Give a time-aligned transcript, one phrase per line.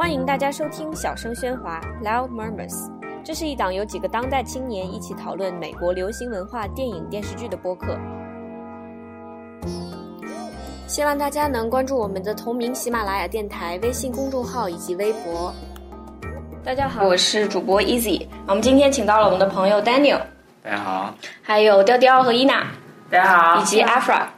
[0.00, 2.90] 欢迎大家收听《小声喧哗》（Loud Murmurs），
[3.22, 7.98] 这是一档由几个当代青年一起讨论美国流行文化、电影、电视剧的播客。
[10.86, 15.52] 希望大家能关注我们的同名喜马拉雅电台微信公众号以及微博。
[16.64, 18.26] 大家好，我是主播 Easy。
[18.46, 20.22] 我们今天请到了我们的朋友 Daniel，
[20.62, 22.68] 大家好，还有雕雕和伊娜，
[23.10, 24.28] 大家好，以及 Afra。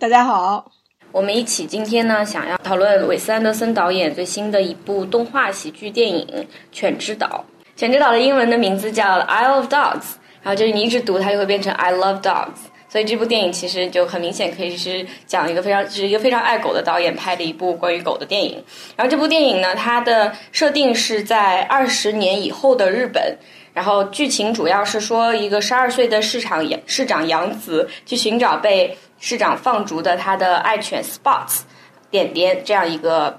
[0.00, 0.72] 大家好，
[1.12, 6.26] 我们一起今天呢，想要讨论韦斯安德森导演最新的一部动画喜剧电影
[6.72, 7.44] 《犬之岛》。
[7.78, 10.00] 《犬之岛》的英文的名字叫《Isle of Dogs》，
[10.42, 12.70] 然后就是你一直读它就会变成 I Love Dogs。
[12.88, 18.62] 所以这部电影其实就很明显可以是讲一个非常是一个非常爱狗的导演拍的一部关于狗的电影。
[18.96, 23.36] 然后这部电影呢，它的设定是在二十年以后的日本。
[23.74, 31.60] 然后剧情主要是说一个十二岁的市场市长杨子去寻找被市长放逐的他的爱犬 Spots
[32.10, 33.38] 点点这样一个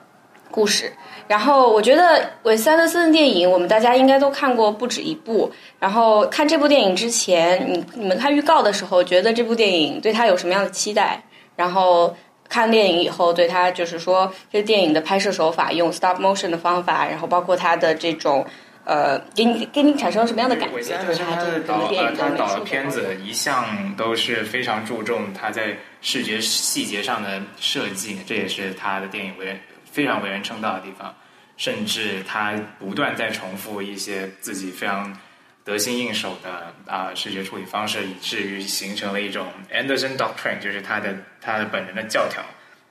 [0.50, 0.94] 故事。
[1.28, 5.52] 然后我觉得韦斯安德森的电影我们大家应该都看过不止一部。
[5.80, 11.22] 然后看这部电影之前，你你们看预告的时候，觉得这部电影对他有什么样的期待？
[11.58, 12.16] 然后
[12.48, 18.46] 看电影以后，对他就是说这电影的拍摄手法，用 stop motion 的方法，然后包括他的这种。
[18.86, 20.82] 呃，给你给你产生了什么样的感觉？
[21.06, 29.60] 就是他这个导的的片子一向都是非常注重他在视觉细节上的设计，这也是他的电影为人
[29.90, 31.16] 非常为人称道的地方。
[31.56, 35.18] 甚至他不断在重复一些自己非常
[35.64, 42.44] 得心应手的啊视觉处理方式，以至于形成了一种 Anderson Doctrine，就是他的他的本人的教条。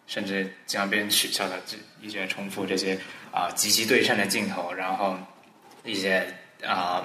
[0.06, 2.98] 甚至经常被人取笑的，这一直在重复这些
[3.30, 5.18] 啊极其对称的镜头，然后。
[5.84, 6.26] 一些
[6.64, 7.04] 啊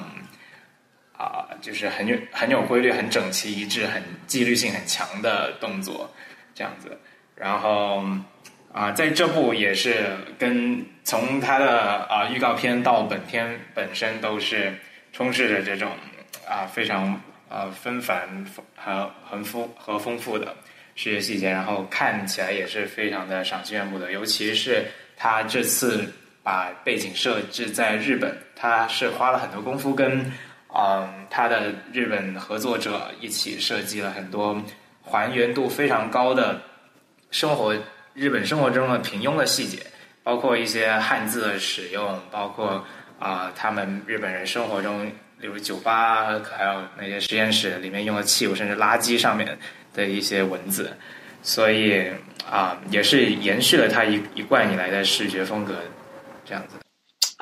[1.18, 6.14] 啊，就是很有很有规律、很整齐一致、很纪律性很强的动作，
[6.54, 6.98] 这样子。
[7.36, 8.04] 然后
[8.72, 14.74] 啊，在这部也是跟从他的啊预告片到本片本身都是
[15.12, 15.92] 充斥着这种
[16.48, 20.56] 啊非常啊纷繁和很丰和丰富的
[20.96, 24.12] 视觉细节，然后看起来也是非常的赏心悦目的。
[24.12, 24.86] 尤其是
[25.16, 26.14] 他这次
[26.48, 28.34] 把背景设置在日本。
[28.56, 30.32] 他是花了很多功夫，跟
[30.74, 34.64] 嗯他的日本合作者一起设计了很多
[35.04, 36.62] 还原度非常高的
[37.32, 37.76] 生活
[38.14, 39.80] 日本生活中的平庸的细节，
[40.24, 42.82] 包括一些汉字的使用，包括
[43.20, 45.06] 啊他们日本人生活中，
[45.40, 49.58] 例如酒吧，还有那些实验室里面用的器物，甚至垃圾上面
[49.94, 50.96] 的一些文字，
[51.44, 52.10] 所以
[52.50, 55.76] 啊也是延续了他一一贯以来的视觉风格，
[56.48, 56.87] 这样子。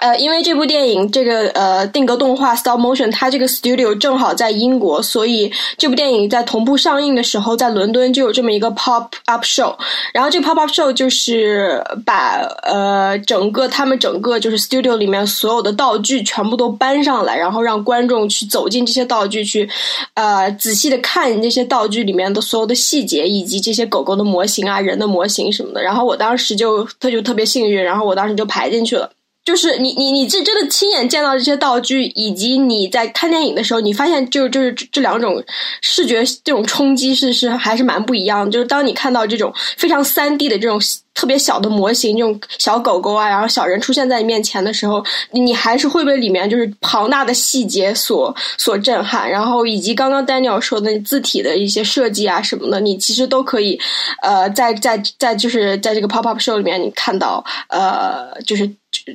[0.01, 9.73] 呃，因为这部电影这个呃定格动画 stop motion，它这个 studio 正好在英国，所以这部电影在同步上映的时候，在伦敦就有这么一个 pop up show。
[10.13, 19.67] 然后这个 pop up show 就是把呃整个他们整个就是 studio 里面所有的道具全部都搬上来，然后让观众去走进这些道具去
[20.15, 25.81] 呃仔细的看那些道具里面的所有的细节，以及这些狗狗的模型啊、人的模型什么的。
[25.81, 29.09] 然后我当时就他就特别幸运，然后我当时就排进去了。
[29.45, 35.41] 就是你你你这真的亲眼见到这些道具，以及你在看电影的时候，你发现就就是这两种
[35.81, 38.51] 视觉这种冲击是是还是蛮不一样的。
[38.51, 40.81] 就是当你看到这种非常三 D 的这种
[41.15, 49.27] 特别小的模型，这种小狗狗啊，然后小人出现在你面前的时候，你还是会被里面就是庞大的细节所所震撼。
[49.27, 53.79] 然后以及刚刚 Daniel 说的字体的一些设计啊什么的，你其实都可以
[54.21, 58.69] 呃在在在就是在这个 Pop Up Show 里面你看到呃就是。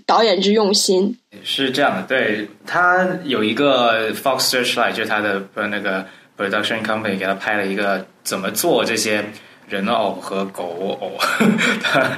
[0.04, 6.04] 导演之用心是这样的，对他有一个 Fox Searchlight，就是他的那个
[6.36, 9.24] production company 给他拍了一个怎么做这些
[9.70, 11.12] 人偶和狗偶
[11.94, 12.10] 的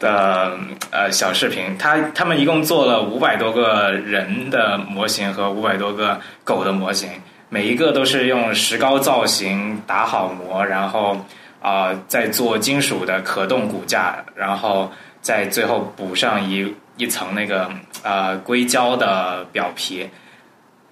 [0.00, 0.58] 的
[0.90, 1.78] 呃小视频。
[1.78, 7.08] 他他们一共做了五百多个人的模型和五百多个狗的模型，
[7.48, 11.24] 每一个都是用石膏造型打好模，然后
[11.62, 14.90] 啊再做金属的可动骨架，然后
[15.20, 16.74] 再最后补上一。
[16.98, 17.70] 一层那个
[18.02, 20.08] 呃硅胶的表皮，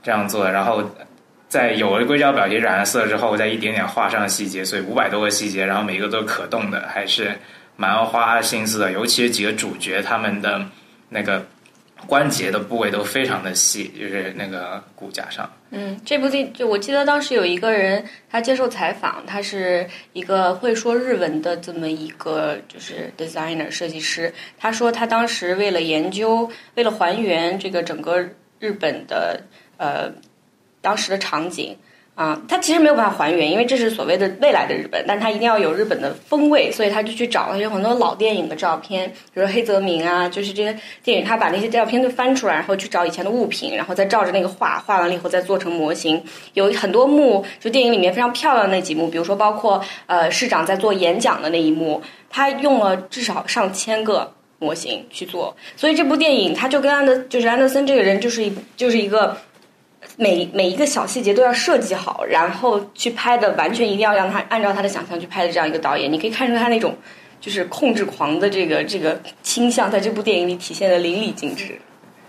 [0.02, 0.82] 这样做，然后
[1.54, 7.30] 在有了硅胶表皮染了色之后，再一点点画上细节，所以五百多个细节，然后每一个都是可动的，还是
[7.76, 8.90] 蛮花心思的。
[8.90, 10.66] 尤其是几个主角他们的
[11.10, 11.46] 那个
[12.08, 15.48] 关节的部位都非常的细，就是那个骨架上。
[15.70, 24.34] 嗯，这部电就我记得当时有一个人他接受采访，他是一个会说日文的这么一个就是 designer 设计师。
[24.58, 28.18] 他说他当时为了研究，为了还原这个整个
[28.58, 29.40] 日本的
[29.76, 30.10] 呃
[30.84, 31.74] 当时的场景，
[32.14, 46.22] 啊，他其实没有办法还原，因为这是所谓的未来的日本，但他一定要有日本的风味，所以他就去找了有很多老电影的照片，比如说黑泽明啊，就是这些电影，他把那些照片都翻出来，然后去找以前的物品，然后再照着那个画，画完了以后再做成模型。
[46.52, 52.00] 有很多幕，就电影里面非常漂亮那几幕，比如说包括呃市长在做演讲的那一幕，
[52.30, 59.36] 他用了至少上千个模型去做，所以这部电影他就跟安德就是安德森这个人就是一就是一个。
[60.16, 66.96] 每每一个小细节都要设计好，然后去拍的，完全一定要让他按照他的想象去拍的这样一个导演，你可以看出他那种
[67.40, 71.78] 就是控制狂的这个这个倾向，在这部电影里体现的淋漓尽致。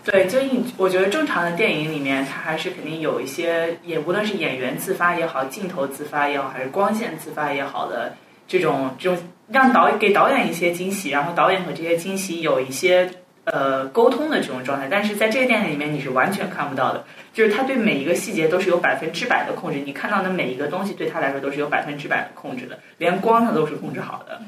[0.04, 8.14] 对，就你我觉得正常的电影里面，它还是肯定有一些，也无论是演员自发也好，镜头自发也好，还是光线自发也好的
[8.48, 9.18] 这种这种
[9.48, 13.08] 让导给导演一些惊喜，然后导演和这些惊喜有一些。
[13.46, 24.42] 呃，沟通的这种状态，但是在这个电影里面你是完全看不到的，就是他对每一个细节都是有百分之百的控制，你看到的每一个东西对他来说都是有百分之百的控制的，连光他都是控制好的。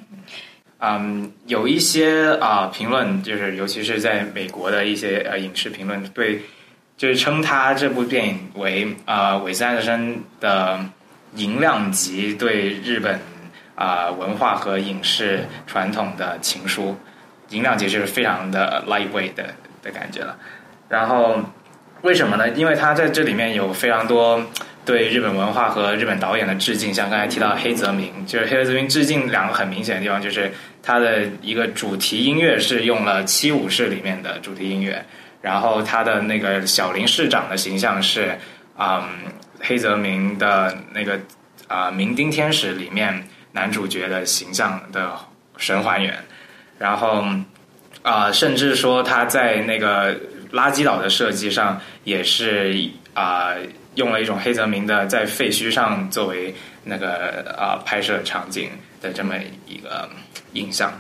[0.81, 6.41] 嗯，有一些啊评论，就是尤其是在美国的一些呃影视评论，对，
[6.97, 10.81] 就是称他这部电影为啊韦斯安德森的
[11.37, 13.21] 银量级对日本
[13.77, 16.97] 啊文化和影视传统的情书。
[17.50, 20.37] 音量其实是非常的 lightweight 的的感觉了，
[20.89, 21.41] 然后
[22.03, 22.49] 为什么呢？
[22.50, 24.45] 因为它在这里面有非常多
[24.85, 30.53] 对日本文化和日本导演的致敬，像刚才提到黑泽明，就是黑泽明致敬两个很明显的地方，就是
[30.83, 35.05] 他的一个主题音乐是用了七武士里面的主题音乐，
[35.43, 38.39] 然后他的那个小林市长的形象是
[38.77, 39.09] 啊
[39.61, 41.19] 黑泽明的那个
[41.67, 45.12] 啊明丁天使里面男主角的形象的
[45.56, 46.15] 神还原。
[46.79, 47.25] 然后，
[48.03, 50.15] 啊，甚至说他在那个
[50.53, 52.75] 垃圾岛的设计上，也是
[53.15, 53.55] 啊，
[53.97, 56.55] 用了一种黑泽明的在废墟上作为
[56.85, 58.71] 那个啊拍摄场景
[59.03, 59.35] 的这么
[59.67, 60.09] 一个
[60.53, 60.93] 印象。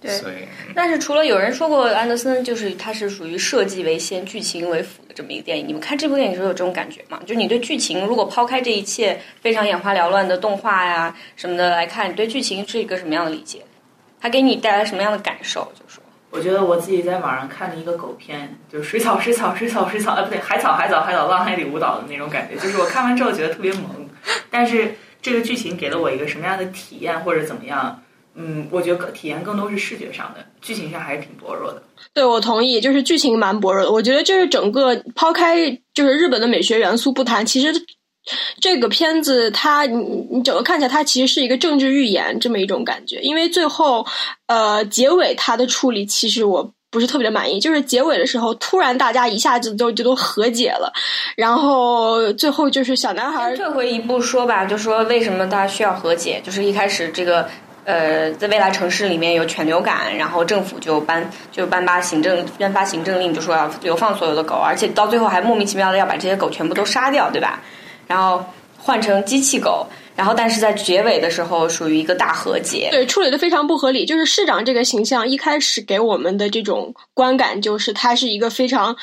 [0.00, 7.20] 对，但是除了有人说过安德森就是他是属于设计为先、剧情为辅的这么一个电影，你们看这部电影时候有这种感觉吗？
[7.26, 13.60] 就是你对剧情，如果抛开这一切非常眼花缭乱的动画呀什么的来看，你对剧情是一个什么样的理解？
[14.20, 15.60] 它给你带来什么样的感受？
[15.74, 24.08] 就说，我觉得我自己在网上看了一个狗片，就是水草水草水草水草，哎不对，海草海草海草浪海里舞蹈的那种感觉，就是我看完之后觉得特别萌。
[24.50, 28.02] 但是这个剧情给了我一个什么样的体验或者怎么样？
[28.34, 31.82] 嗯，我觉得体验更多是视觉上的，剧情上还是挺薄弱的。
[32.12, 33.90] 对，我同意，就是剧情蛮薄弱的。
[33.90, 37.72] 我觉得就是整个抛开就是日本的美学元素不谈，其实。
[38.60, 43.20] 这个片子，它你你整个看起来，它其实是一个政治预言这么一种感觉。
[43.20, 44.06] 因为最后，
[44.46, 47.58] 呃，结尾它的处理其实我不是特别的满意。
[47.58, 50.92] 就是结尾的时候，突然大家一下子都就都和解了，
[51.34, 56.40] 然后最后就是小男孩退回一步说吧，就说为什么大家需要和解？
[56.44, 57.48] 就是一开始这个
[57.84, 67.62] 呃，在未来城市里面有犬流感，然后政府就颁就颁发行政颁发行政令，就说要流放所有的狗，而且到最后还莫名其妙的要把这些狗全部都杀掉，对吧？
[68.10, 68.44] 然后
[68.76, 69.86] 换成机器狗，
[70.16, 74.04] 然后但是在结尾的时候属于一个大和解，对，处理的非常不合理。
[74.04, 78.96] 就是市长这个形象一开始给我们的这种观感，就是他是一个非常，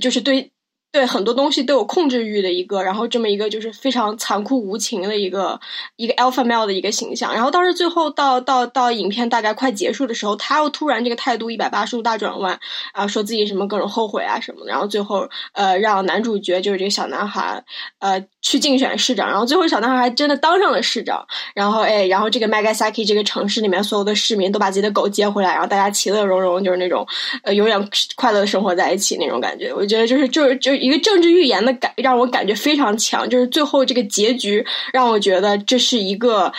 [0.00, 0.52] 就是对。
[0.96, 5.60] 对很多东西都有控制欲的一个，然后这么一个就是非常残酷无情的一个
[5.96, 7.34] 一个 alpha male 的一个形象。
[7.34, 12.58] 然后当时最后到到到影片大概快结束的时候，他又突然这个态度一百八十度大转弯
[12.94, 14.70] 啊，说自己什么各种后悔啊什么的。
[14.70, 17.62] 然后最后呃让男主角就是这个小男孩
[17.98, 21.26] 呃去竞选市长，然后最后小男孩还真的当上了市长。
[21.54, 27.06] 然后哎，然后这个 Magasaki 这个城市里面所有的市民都把自己的狗接回来，然后大家其乐融融，就是那种
[27.42, 29.70] 呃永远快乐的生活在一起那种感觉。
[29.74, 30.85] 我觉得就是就是就。
[30.86, 36.52] 一个政治预言的感让我感觉非常强，就是最后这个结局让我觉得这是一个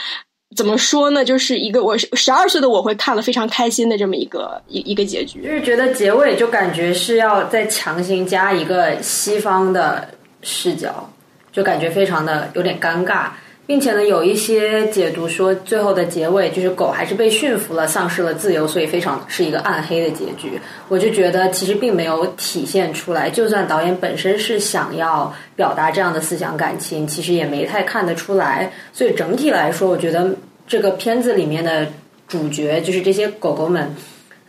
[0.55, 1.23] 怎么说呢？
[1.23, 10.09] 就是一个我十二岁的我会看了非常开心的这么一个一一个结局，就是觉得结尾就感觉是要再强行加一个西方的
[10.41, 11.09] 视角，
[11.53, 13.29] 就感觉非常的有点尴尬。
[13.67, 20.57] 并且呢，有一些解读说，最后的结尾就是狗还是被驯服了，丧失了自由，所以非常是一个暗黑的结局。
[20.87, 28.71] 我就觉得其实并没有体现出来，就算导演本身是想要表达这样的思想感情，其实也没太看得出来。
[28.93, 30.33] 所以整体来说，我觉得
[30.65, 31.85] 这个片子里面的
[32.25, 33.93] 主角就是这些狗狗们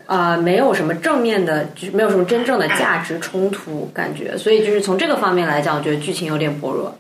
[0.07, 4.39] 啊，没有什么正面的，就是没有什么真正的价值冲突感觉。
[4.39, 6.97] 所以就是从这个方面来讲，我觉得剧情有点薄弱。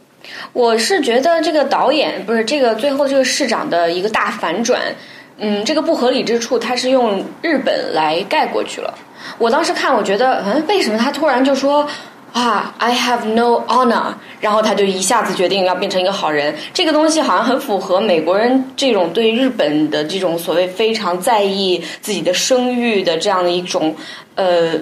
[0.53, 4.81] 我是觉得这个导演不是这个最后这个市长的一个大反转，
[5.39, 8.93] 嗯，这个不合理之处，他是用日本来盖过去了。
[9.39, 11.89] 我当时看，我觉得，嗯，为什么他突然就说？
[12.31, 16.55] 啊，I have no honor，然后他就一下子决定要变成一个好人。
[16.75, 23.97] 这个东西好像很符合美国人这种对日本的这种所谓非常在意自己的声誉的这样的一种
[24.35, 24.75] 呃。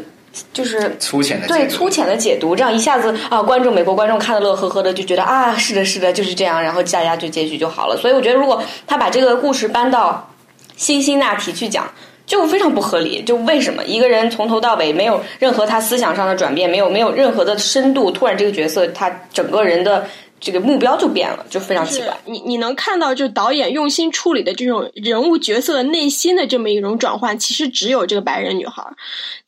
[0.52, 7.96] 就是粗浅的对粗浅的解读，这样一下子啊，观众美国观众看的乐呵呵的，就觉得啊，是的，是的，就是这样，然后大家就结局就好了。
[7.96, 10.28] 所以我觉得，如果他把这个故事搬到
[10.76, 11.88] 辛辛那提去讲，
[12.26, 13.22] 就非常不合理。
[13.22, 20.06] 就为什么一个人从头到尾没有任何他思想上的转变，没有没有任何的深度，突然这个角色他整个人的。
[20.46, 22.16] 这个目标就变了，就非常奇怪。
[22.24, 28.86] 你你能看到，就是导演用心处理的这种人物角色的内心的这么一种转换，其实只有这个白人女孩，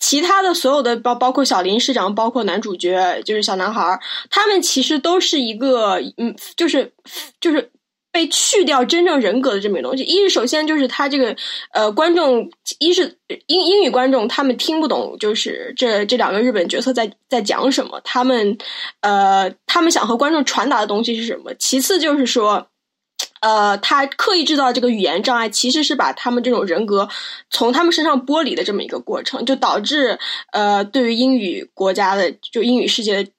[0.01, 6.93] 其他的所有的包包括小林市长，包括男主角就是小男孩，他们其实都是一个嗯，就是
[7.41, 7.71] 就是。
[8.11, 11.37] 被去掉真正人格的这么一个东西，一是首先就是他这个
[11.73, 18.57] 呃观众，一是英英语观众他们听不懂，就是这这两个日本角色在在讲什么，他们
[19.03, 21.53] 呃他们想和观众传达的东西是什么。
[21.59, 22.69] 其次就是说，
[23.41, 27.09] 呃他刻意制造这个语言障碍，其实是把他们这种人格
[27.51, 30.19] 从他们身上剥离的这么一个过程，就导致
[30.53, 33.31] 呃对于英语国家的就英语世界的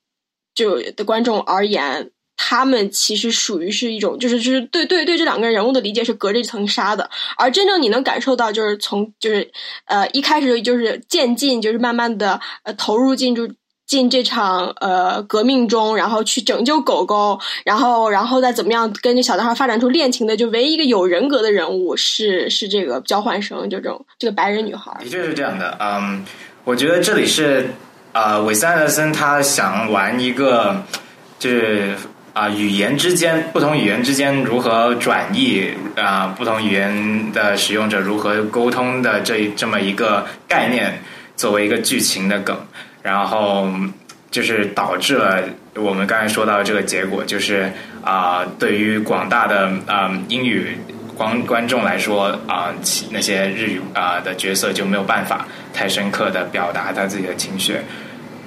[0.53, 2.11] 就的观众而言。
[2.41, 9.51] 他们其实属于是一种，就是就是对对对这两个人物的理解是隔着一层纱的，而真正你能感受到，就是从就是
[9.85, 13.49] 呃一开始就是渐进，就是慢慢的呃投入进入
[13.85, 24.95] 进这场呃革命中，然后去拯救狗狗，然后然后再怎么样跟这小男孩发展出恋情的，就唯一一个有人格的人物是是这个交换生，这种这个白人女孩。
[25.03, 26.23] 的确是这样的，嗯，
[26.63, 27.69] 我觉得这里是
[28.13, 30.81] 呃韦斯安德森他想玩一个
[31.37, 31.93] 就是。
[32.33, 36.33] 啊，语言之间不同语言之间如何转译啊？
[36.37, 41.01] 不同语言的使用者如何沟通的这这么一个概念，
[41.35, 42.55] 作为一个剧情的梗，
[43.01, 43.67] 然后
[44.31, 45.43] 就是导致了
[45.75, 47.71] 我们刚才说到这个结果，就是
[48.03, 50.77] 啊，对于广大的啊英语
[51.17, 52.71] 观观众来说啊，
[53.11, 57.75] 那些日语啊的角色就没有办法太深刻的表达他自己的情绪，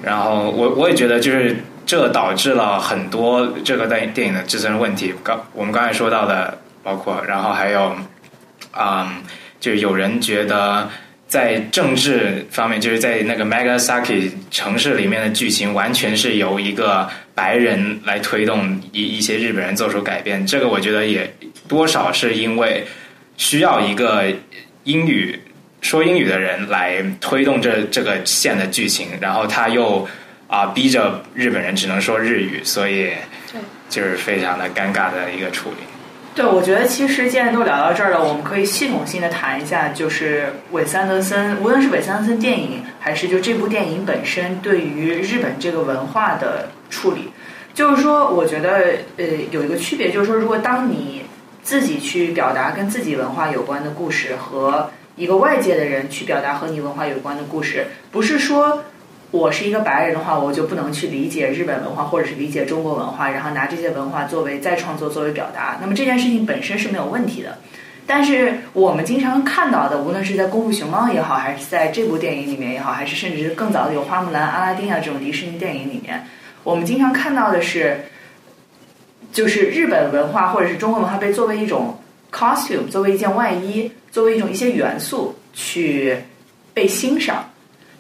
[0.03, 1.57] 然后我我也觉得就是。
[1.93, 5.13] 这导致了很多这个电电影的自身问题。
[5.23, 7.95] 刚我们刚才说到的，包括然后还有，
[8.71, 9.21] 啊，
[9.61, 10.89] 就有人觉得
[11.29, 20.47] 在政治方面，就是在那个 Megasaki 城市里面的剧情，完全是由一个白人来推动一一些日本人做出改变。
[20.47, 21.31] 这个我觉得也
[21.69, 22.87] 多少是因为
[23.37, 24.25] 需要一个
[24.85, 25.39] 英语
[25.83, 30.09] 说英语的人来推动这这个线的剧情，然后他又。
[30.53, 33.13] 啊，逼着日本人只能说日语，所以
[33.89, 35.77] 就是非常的尴尬的一个处理。
[36.35, 47.31] 对，我觉得其实既然都聊到这儿了，我们可以系统性的谈一下，就是韦斯安德森，无论是韦斯安德森电影，还是就这部电影本身对于日本这个文化的处理。
[47.73, 51.23] 就是说，我觉得呃有一个区别，就是说，如果当你
[51.63, 58.85] 自己去表达跟自己文化有关的故事，和一个外界的人去表达和你文化有关的故事，不是说。
[59.33, 65.79] 我是一个白人的话，我就不能去理解日本文化，或者是理解中国文化，然后拿这些文化作为再创作、作为表达。
[65.81, 67.57] 那么这件事情本身是没有问题的。
[68.07, 76.27] 但是我们经常看到的，无论是在《功夫熊猫》也好，还是在这部电影里面也好，还是甚至是更早的有《花木兰》《阿拉丁》啊这种迪士尼电影里面，
[76.63, 78.05] 我们经常看到的是，
[79.33, 81.99] 就是日本文化或者是中国文化被作为一种
[82.31, 86.19] costume，作为一件外衣，作为一种一些元素去
[86.75, 87.49] 被欣赏。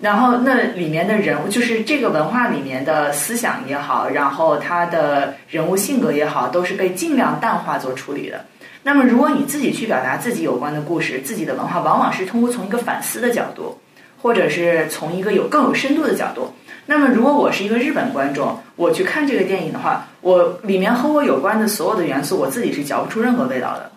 [0.02, 8.44] 然后那里面的人物，就是这个文化里面的思想也好，然后他的人物性格也好，都是被尽量淡化做处理的。
[8.82, 13.78] 那么如果你自己去表达自己有关的故事，自己的文化，往往是通过从一个反思的角度，
[14.20, 16.52] 或者是从一个有更有深度的角度。
[16.86, 23.91] 那么如果我是一个日本观众，我去看这个电影的话，我里面和我有关的所有的元素，我自己是嚼不出任何味道的。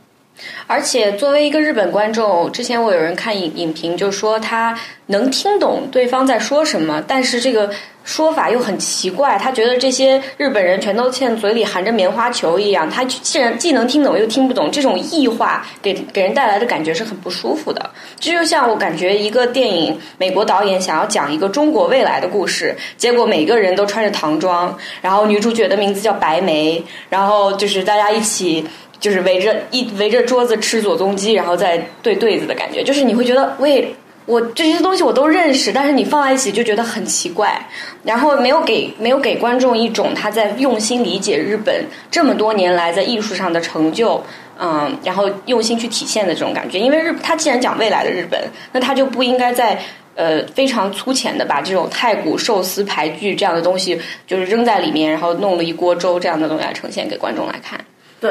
[0.67, 4.77] 而且作为一个日本观众，之前我有人看影影评，就说他
[5.07, 7.69] 能听懂对方在说什么，但是这个
[8.03, 9.37] 说法又很奇怪。
[9.37, 17.91] 他觉得这些日本人全都像嘴里含着棉花球一样，他既然既能听懂又听不懂，这种异化给给人带来的感觉是很不舒服的。
[18.19, 28.65] 这就像我感觉一个电影，美国导演想要讲一个中国未来的故事，结果每个人都穿着唐装，然后女主角的名字叫白梅，然后就是大家一起。
[28.99, 37.67] 就是围着一围着桌子吃左宗基，然后再对对子的感觉，就是你会觉得，喂，我这些东西我都认识，但是你放在一起就觉得很奇怪，
[38.03, 44.23] 然后没有给没有给观众一种他在用心理解日本这么多年来在艺术上的成就，
[44.57, 46.79] 嗯，然后用心去体现的这种感觉。
[46.79, 49.79] 因为日他既然讲未来的日本，那他就不应该在
[50.15, 57.79] 呃非常粗浅的把这种太古寿司排剧这样的东西就是扔在里面，然后弄了一锅粥这样的东西来呈现给观众来看。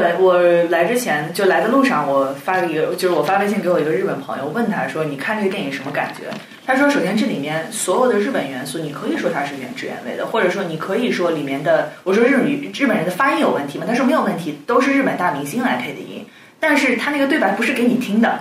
[0.00, 0.36] 对我
[0.70, 6.24] 来之前就来的路上，我发了一个，就是我发微信给我一个日本朋友，问他说：“你看这个电影什么感觉？”
[6.66, 13.84] 他说：“首先这里面所有的日本元素，你可以说它是原汁原味的，或者说你可以说里面的，我说日语日本人的发音有问题吗？
[13.86, 16.26] 他说没有问题，都是日本大明星来配的音，
[16.58, 18.40] 但是他那个对白不是给你听的，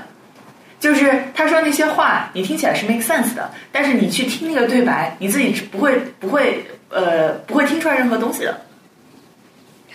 [0.79, 8.61] 就是他说那些话你听起来是 make sense 的，但是你去听那个对白，你自己是不会不会呃不会听出来任何东西的。”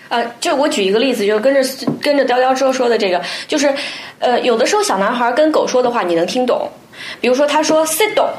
[0.09, 1.62] 呃，就我举一个例子，就是跟着
[2.00, 3.73] 跟着雕雕说说的这个，就是，
[4.19, 6.69] 呃，有的时候小男孩跟狗说的话你能听懂，
[7.21, 8.31] 比如说他说 sit down，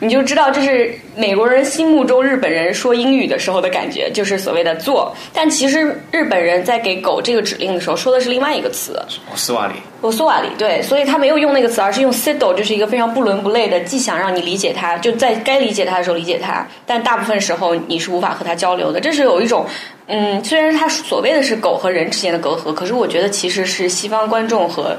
[0.00, 5.14] 你就知道这是美国人心目中日本人说英语的时候的感觉，就是所谓的做。
[5.32, 9.00] 但其实日本人在给狗这个指令的时候说的是另外一个词，
[9.34, 19.66] 斯瓦里，我苏瓦里，对，所以他没有用那个词，而是用 sit down，就是一个非常不伦不类的，既想让你理解他，就在该理解他的时候理解他，但大部分时候你是无法和他交流的，这是有一种。
[20.10, 24.96] 嗯，虽然他所谓的是狗和人之间的隔阂，可是我觉得其实是西方观众和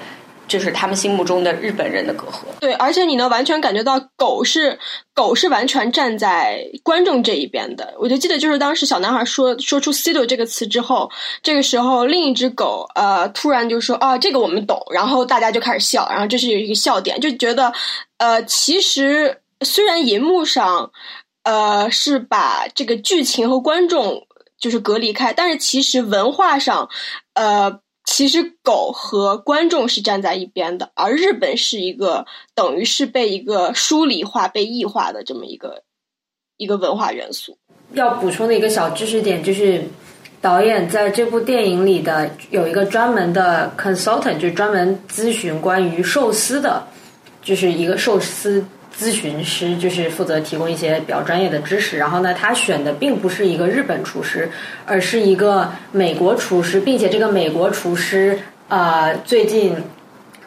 [0.49, 2.39] 就是他们心目中的日本人的隔阂。
[2.59, 4.77] 对，而且你能完全感觉到狗是
[5.13, 7.93] 狗是完全站在观众这一边的。
[7.99, 11.09] 我就记得就是当时小男孩说说出 “sido” 这个词之后，
[11.41, 17.71] 这个时候另一只狗呃突然就说啊这个我们懂，然后大家就开始笑，然后这是有一个笑点，就觉得
[18.17, 20.91] 呃其实虽然银幕上
[21.43, 24.25] 呃是把这个剧情和观众。
[24.59, 26.89] 就是隔离开，但是其实文化上，
[27.33, 27.79] 呃，
[28.11, 32.25] 其实狗和观众是站在一边的，而日本是一个
[32.55, 35.83] 等于是被一个疏离化、被异化的这么一个
[36.57, 37.57] 一个文化元素。
[37.93, 39.83] 要补充的一个小知识点就是，
[40.41, 46.87] 导演在这部电影里的有一个专门的 consultant，就专门咨询关于寿司的，
[47.43, 48.65] 就是一个寿司。
[48.99, 54.51] 咨询师就是负责提供一些比较专业的知识，然后呢，他选的并不是一个日本厨师，
[54.85, 58.37] 而是一个美国厨师，并且这个美国厨师
[58.67, 59.73] 啊，最近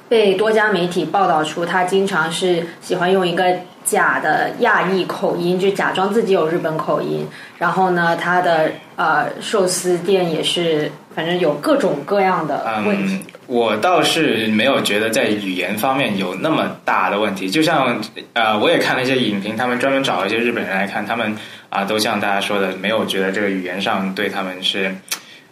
[0.06, 13.20] 被多家媒体报道出他经常是喜欢用一个假的亚裔口音，就假装自己有日本口音，然后呢，他的呃寿司店也是，反正有各种各样的问题。
[13.46, 18.00] 我倒是没有觉得在语言方面有那么大的问题，就像
[18.32, 21.36] 呃，我也看了一些影评，他们专门找了一些日本人来看，他们
[21.68, 24.94] 啊，都像大家说的，没有觉得这个语言上对他们是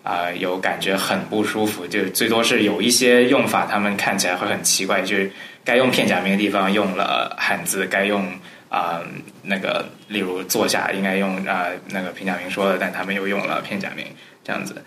[0.03, 5.31] 啊有感觉很不舒服，就最多是有一些用法，他们看起来会很奇怪，就是
[5.62, 8.25] 该用片假名的地方用了汉字，该用
[8.70, 9.01] 啊
[9.42, 14.07] 那个例如坐下应该用啊那个平假名说的，但他们又用了片假名
[14.42, 14.83] 这样子。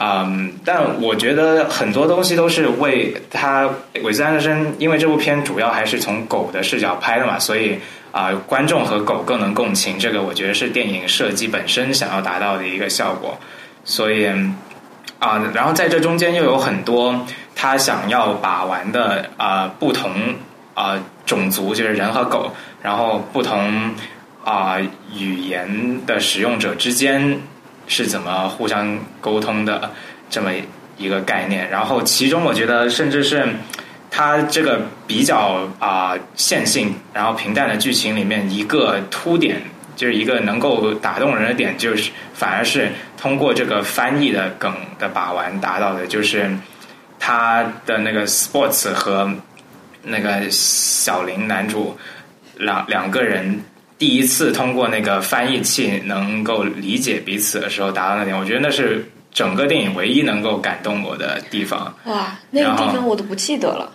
[0.00, 3.68] 嗯，但我觉得很多东西都是为他
[4.04, 7.76] 韦斯安德森，因为这部片主要还是从狗的视角拍的嘛，所以
[8.12, 9.98] 啊，观众和狗更能共情。
[9.98, 13.36] 这个我觉得是电影设计本身想要达到的一个效果。
[13.84, 14.28] 所以
[15.18, 20.12] 啊，然后在这中间又有很多他想要把玩的啊不同
[20.74, 23.96] 啊种族，就是人和狗，然后不同
[24.44, 24.76] 啊
[25.12, 27.40] 语言的使用者之间。
[27.88, 29.90] 是怎么互相沟通的
[30.30, 30.52] 这么
[30.96, 31.68] 一个概念？
[31.68, 33.48] 然后其中我觉得，甚至是
[34.10, 39.62] 它这个比较啊线性，然后平淡的剧情里面一个凸点，
[39.96, 46.48] 就是一个能够打动人的点，就是反而是通过这个翻译的梗的把玩达到的，就是
[47.18, 49.32] 他的那个 sports 和
[50.02, 51.96] 那个小林男主
[52.58, 53.60] 两两个人。
[53.98, 61.92] 第一次通过那个翻译器能够理解彼此的时候达到那点，我觉得那是整个电影唯一能够感动我的地方。
[62.04, 63.92] 哇，那个地方我都不记得了，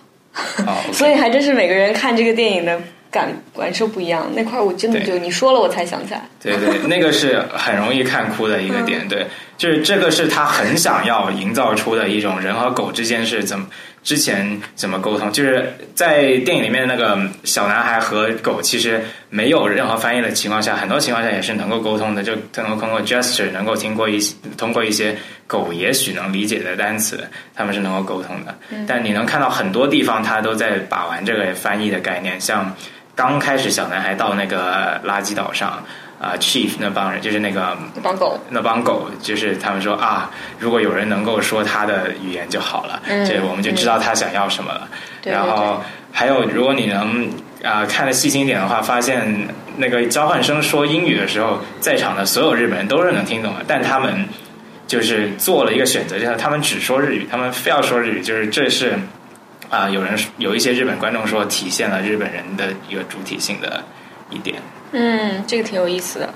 [0.66, 2.78] 哦， 所以还真是每个人看这个电影的
[3.10, 4.30] 感感受不一样。
[4.34, 6.28] 那块我真的就你说了我才想起来。
[6.42, 9.08] 对对，那个是很容易看哭的一个点。
[9.08, 13.66] 对，就是这个是他很想要营造出的一种人和狗之间是怎么。
[14.04, 15.32] 之前怎么沟通？
[15.32, 28.54] 就是在电影里面那个小男孩和狗，其实没有任何翻译的情况下，很多情况下也是能够沟通的，就能够通过 gesture 能够听过一些，通过一些狗也许能理解的单词，他们是能够沟通的。
[28.86, 32.76] 但你能看到很多地方，他都在把玩这个翻译的概念，像
[33.14, 35.82] 刚开始小男孩到那个垃圾岛上。
[36.20, 44.88] 啊，Chief 那帮人就是那个那帮狗，那帮狗就是他们说啊，如果有人能够说他的语言就好了，这我们就知道他想要什么了。
[45.24, 47.28] 然后还有，如果你能
[47.62, 54.26] 啊看的细心一点的话，发现那个交换生说英语的时候，在场的所有日本人都是能听懂的，但他们
[54.86, 58.98] 就是做了一个选择，就是他们只说日语，他们非要说日语，就是这是
[59.68, 63.82] 啊，有人有一些日本观众说体现了日本人的一个主体性的。
[64.34, 64.60] 一点。
[64.92, 66.34] 嗯，这个挺有意思的。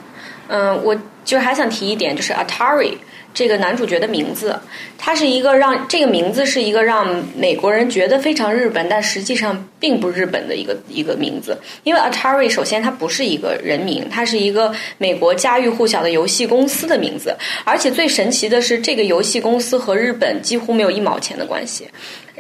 [0.49, 2.95] 嗯，我就还想提一点，就是 Atari
[3.35, 4.59] 这个男主角的名字，
[4.97, 11.57] 他是一个让这个名字是一个让美国人觉得非常日本，但实际上并不日本的一个一个名字。
[11.83, 21.87] 因为 Atari 首先它不是一个人名，它是一个美国家喻户晓的游戏公司的名字，而且最神奇的是，这个游戏公司和日本几乎没有一毛钱的关系。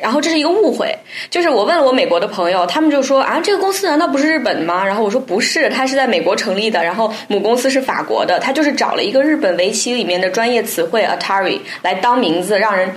[0.00, 0.96] 然后这是一个误会，
[1.28, 4.86] 就是我问了我美国的朋友，他们就说啊，这个公司难道不是日本的吗？
[4.86, 12.88] 然后我说不是，它是在美国成立的，然后母公司是法国的，它就是找了一个日本围棋里面的专业词汇 Atari 来当名字，让人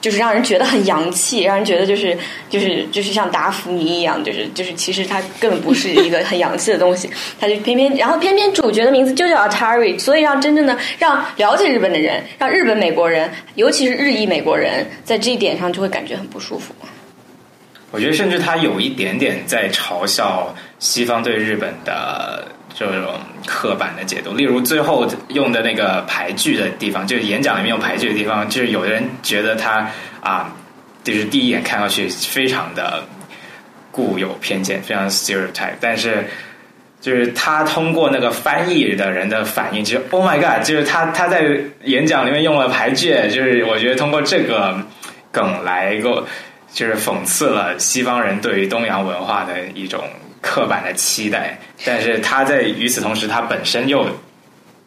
[0.00, 2.16] 就是让人觉得很洋气， 让人觉得就是
[2.48, 16.74] 就是就是像达芙妮一样，就是就是其实它根本不是一个很洋气的东西， 它就偏偏然后偏偏主角的名字就叫 Atari，所以让真正的让了解日本的人，让日本美国人，尤其是日裔美国人，在这一点上就会感觉很不舒服。
[17.92, 23.14] 我觉得甚至他有一点点在嘲笑西方对日本的这种
[23.46, 29.88] 刻板的解读，例如最后用的那个排句的地方，就是演讲里面用排句的地方，就是有的人觉得他
[30.20, 30.52] 啊，
[31.04, 33.02] 就是第一眼看上去非常的
[33.90, 36.24] 固有偏见，非常 stereotype，但是
[37.00, 41.44] 就是他通过那个翻译的人的反应，就是 Oh my God，就是他他在
[41.84, 44.76] 演讲里面用了排句，就是我觉得通过这个
[45.30, 46.26] 梗来够。
[46.72, 50.04] 就是讽刺了西方人对于东洋文化的一种
[50.40, 54.06] 刻板的期待，但是他在与此同时，他本身又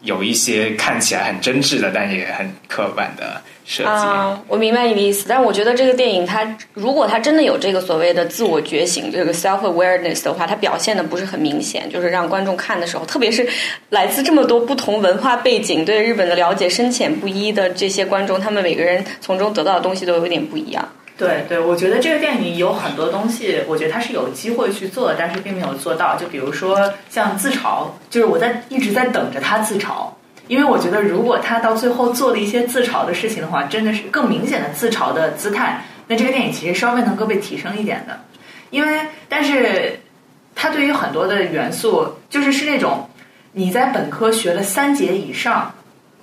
[0.01, 3.89] 有一些看起来很真挚的，但也很刻板的设计。
[3.89, 13.47] 啊，我明白你的意思，但我觉得这个电影它如果它真的有这个所谓的自我觉醒，这个 self awareness 的话，它表现的不是很明显，就是让观众看的时候，特别是
[13.91, 20.85] 来自这么多不同文化背景、对日本的了解深浅不一的这些观众，他们每个人从中得到的东西都有点不一样。
[21.15, 26.17] 对对，我觉得这个电影有很多东西，我觉得它是有机会去做，但是并没有做到。
[26.17, 30.07] 就比如说像自嘲，就是我在一直在等着他自嘲，
[30.47, 38.19] 因为我觉得如果他到最后做了一些自嘲的事情的话，真的是更明显的自嘲的姿态，那这个电影其实稍微能够被提升一点的。
[38.71, 39.99] 因为，但是
[40.55, 43.07] 他对于很多的元素，就是是那种
[43.51, 45.71] 你在本科学了三节以上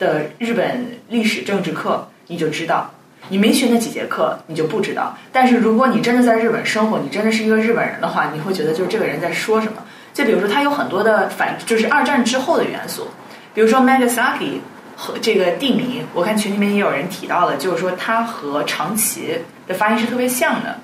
[0.01, 2.93] 的日本历史政治课，你就知道。
[3.31, 5.17] 你没学那几节课，你就不知道。
[5.33, 9.83] 但是如果你真的在日本生活，你真的是一个日本人的话，你会觉得就是这个人在说什么。
[10.13, 13.07] 就比如说，他有很多的反，就是二战之后的元素，
[13.55, 14.59] 比如说 Magasaki
[14.97, 20.77] 和这个地名，我看群里面也有人提到了，就是说它和长崎的发音是特别像的。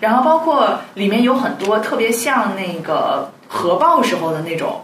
[0.00, 4.80] 然后包括里面有很多特别像那个核爆时候的那种，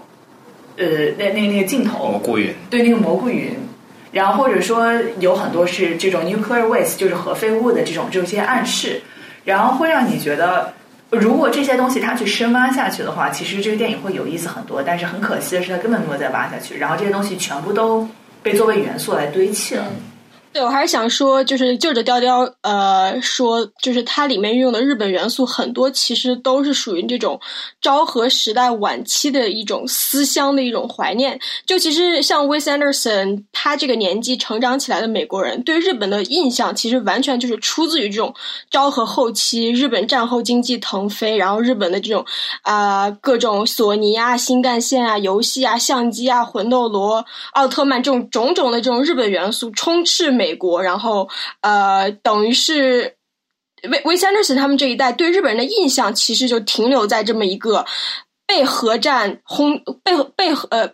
[0.76, 0.84] 呃，
[1.16, 3.56] 那那那个镜头，蘑菇云，对，那个蘑菇云。
[4.12, 9.02] 然后或者说有很多是这种 nuclear waste，就是核废物的这种这些暗示，
[9.44, 10.72] 然后会让你觉得，
[11.10, 14.82] 如果这些东西它去深挖下去的话，其实这个电影会有意思很多。
[14.82, 18.08] 但是很可惜的是，它根本没有再挖下去，然后这些东西全部都
[18.42, 19.86] 被作为元素来堆砌了。
[20.56, 27.38] 对，我还是想说，就是就着雕雕，呃，说就是它里面运用的日本元素很多，其实都是属于这种
[27.78, 31.38] 昭和时代晚期的一种思乡的一种怀念。
[31.66, 38.34] 就其实像 Wes Anderson 他这个年纪成长起来的美国人，对日本的印象其实完全就是出自于这种
[38.70, 42.24] 昭和后期日本战后经济腾飞，然后日本的这种
[42.62, 50.45] 啊各种索尼啊、新干线啊、游戏啊、相机啊、魂斗罗、奥特曼这种种种的这种日本元素充斥美。
[50.46, 51.28] 美国，然后
[51.60, 53.16] 呃，等于是
[53.90, 57.84] 维维森德森他们这一代对日本人的印象，其实就停留在这么一个
[58.46, 60.88] 被核战轰、被被呃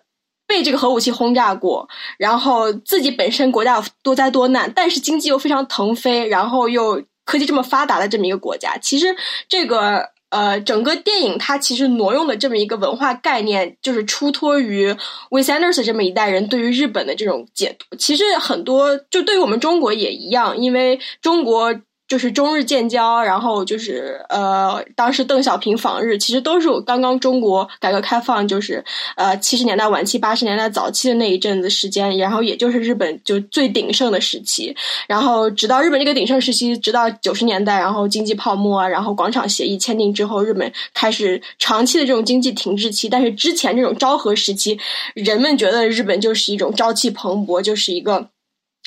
[0.47, 1.87] 被这个核武器轰炸过，
[2.17, 9.15] 然后自己本身国家多灾多难，但是经济又非常腾飞，然后又科技这么发达的这么一个国家，其实
[9.49, 10.12] 这个。
[10.33, 14.91] 呃，整个电影它其实挪用的这么一个文化概念，就是出脱于
[15.31, 17.97] Wes Anderson 这么一代人对于日本的这种解读。
[17.97, 21.73] 其实很多就对于我们中国也一样，因为中国。
[22.13, 28.85] 就是中日建交，然后就是呃，当时邓小平访日，其实都是刚刚中国改革开放，就是
[29.17, 34.77] 呃七十年代晚期、八十年代早期的那一阵子时间，然后也就是日本就最鼎盛的时期，
[35.09, 44.79] 然后直到日本这个鼎盛时期，直到九十年代，然后经济泡沫啊，然后广场协议签订之后，日本开始长期的这种经济停滞期，但是之前这种昭和时期，
[45.15, 48.29] 人们觉得日本就是一种朝气蓬勃，就是一个。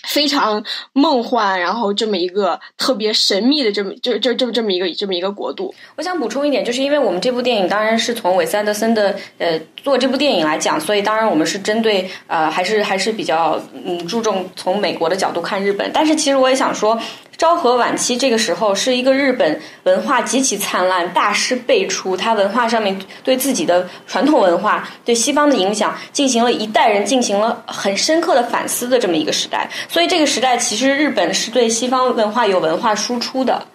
[0.06, 0.64] 非常
[0.94, 5.74] 梦幻，然后这么一个特别神秘的这么就就这么这么一个这么一个国度。
[5.96, 15.90] 我想补充一点，就是因为我们这部电影当然是从韦斯安德森的呃做这部电影来讲，所以当然我们是针对呃还是还是比较嗯注重从美国的角度看日本。
[15.94, 17.00] 但是其实我也想说，
[17.38, 29.70] 昭和晚期这个时候是一个日本文化极其灿烂、大师辈出，他文化上面对自己的传统文化、对西方的影响进行了一代人进行了很深刻的反思的这么一个时代。
[29.90, 33.68] 所以这个时代其实日本是对西方文化有文化输出的。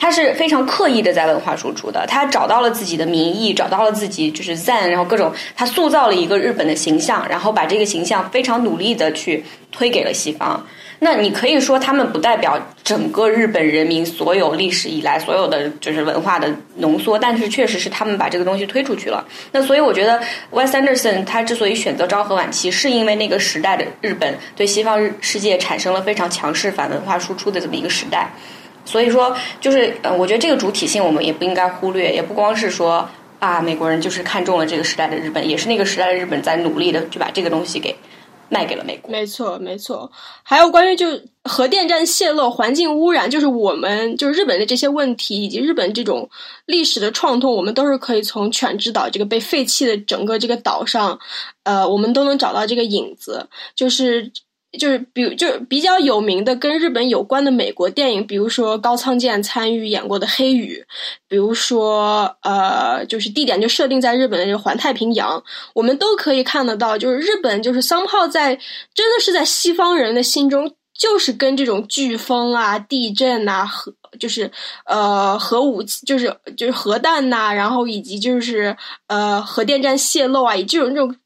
[0.00, 10.64] 他是非常刻意的在文化输出的，他找到了自己的民意，找到了自己就是赞，然后各种他塑造了一个日本的形象，然后把这个形象非常努力的去推给了西方。
[11.00, 19.24] 那你可以说他们不代表整个日本人民所有历史以来所有的就是文化的浓缩，但是确实是他们把这个东西推出去了。
[19.52, 28.30] 那所以我觉得 Wes Anderson 他之所以选择昭和晚期，是因为那个时代的日本对西方世界产生了非常强势反文化输出的这么一个时代。
[28.84, 33.06] 所以说，就是呃，我觉得这个主体性我们也不应该忽略，也不光是说
[33.38, 37.94] 啊，美国人就是看中了这个时代的日本，也是那个时代的日本在努力的去把这个东西给
[38.48, 39.10] 卖给了美国。
[39.10, 40.10] 没错，没错。
[40.42, 41.06] 还有关于就
[41.44, 46.28] 核电站泄漏、环境污染，就是我们就是日本的这些问题，以及日本这种
[46.66, 51.18] 历史的创痛，我们都是可以从犬之岛这个被废弃的整个这个岛上，
[51.64, 54.32] 呃，我们都能找到这个影子，就是。
[54.78, 60.84] 就是比就比较有名的跟日本有关的美国电影，比如说高仓健参与演过的《黑雨》，
[61.26, 65.42] 比如说呃，就是地点就设定在日本的这个环太平洋，
[65.74, 68.54] 我们都可以看得到，就是日本就是桑炮在
[68.94, 74.50] 真的是在西方人的心中，就是跟这种飓风啊、地震啊、核就是
[74.84, 78.76] 呃核武器，就是就是核弹呐，然后以及就是
[79.06, 81.16] 呃核电站泄漏啊，以这种这种。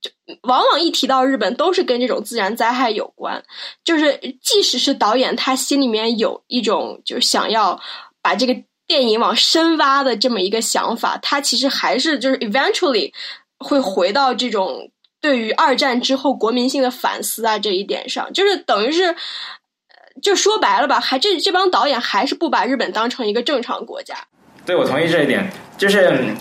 [0.00, 0.10] 就
[0.42, 3.42] 往往一提到日本，都是跟这种自然灾害有关。
[3.84, 7.80] 就是即使是导演，他心里面有一种就是想要
[8.20, 8.54] 把这个
[8.86, 13.12] 电影往深挖的这么一个想法，他其实还是就是 eventually
[13.58, 18.32] 会回到这种对于二战之后国民性的反思啊这一点上。
[18.32, 19.16] 就是等于是，
[20.22, 24.14] 就说白了吧，还这这帮导演还是不把日本当成一个正常国家。
[24.66, 26.34] 对，我同意这一点，就是。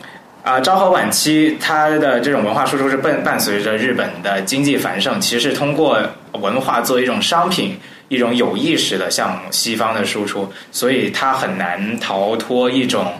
[0.45, 5.99] 啊，昭和晚期，它的这种文化输出是伴伴随着日本的经济繁盛，其实是通过
[6.33, 7.75] 文化作为一种商品，
[8.09, 13.11] 一种有意识的向西方的输出，所以它很难逃脱一种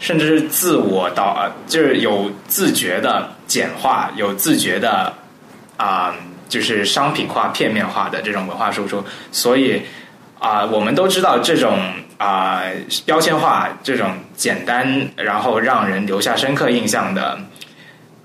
[0.00, 5.14] 甚至是自我导，就是有自觉的简化，有自觉的
[5.76, 6.12] 啊，
[6.48, 9.82] 就是商品化、片面化的这种文化输出，所以
[10.42, 11.78] 啊，我们都知道这种。
[12.18, 12.62] 啊，
[13.04, 17.36] 标签化这种简单，然后让人留下深刻印象的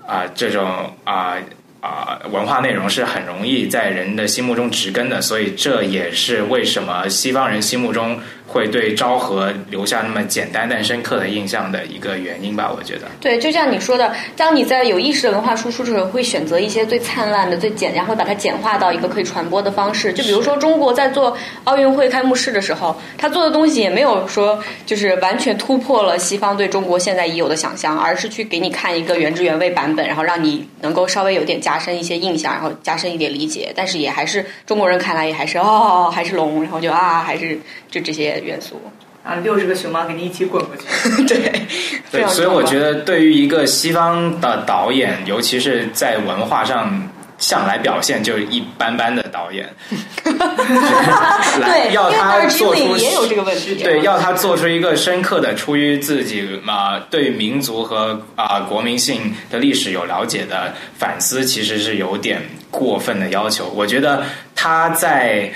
[0.06, 1.34] 啊，这种啊
[1.80, 8.20] 啊文化内容是很容易在人的心目中植根的，所以这也是为什么西方人心目中。
[8.50, 13.02] 会对昭和留下那么简单但深刻的印象的一个原因吧，我觉得。
[13.20, 20.14] 对，就像你说的，当你在有意识的文化输出的时候，会选择一些最灿烂的、最简，然后把它简化到一个可以传播的方式。
[20.14, 33.70] 就比如说，中国在做奥运会开幕式的时候，他做的东西也没有说就是完全突破了西方对中国现在已有的想象，而是去给你看一个原汁原味版本，然后让你能够稍微有点加深一些印象，然后加深一点理解。
[33.76, 38.37] 但是也还是中国人看来也还是哦，还是龙，然后就啊，还是就这些。
[38.40, 38.80] 元素
[39.24, 40.84] 啊，六十个熊猫给你一起滚过去。
[41.26, 41.66] 对，
[42.10, 63.68] 对，所以我觉得，对于一个西方的导演，尤其是在文化上向来表现就一般般的导演， 对，要他做出也有这个问题，对，要他做出一个深刻的、出于自己嘛对民族和啊国民性的历史有了解的反思，其实是有点过分的要求。
[63.74, 64.24] 我觉得
[64.54, 65.52] 他在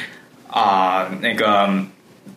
[0.50, 1.70] 啊那个。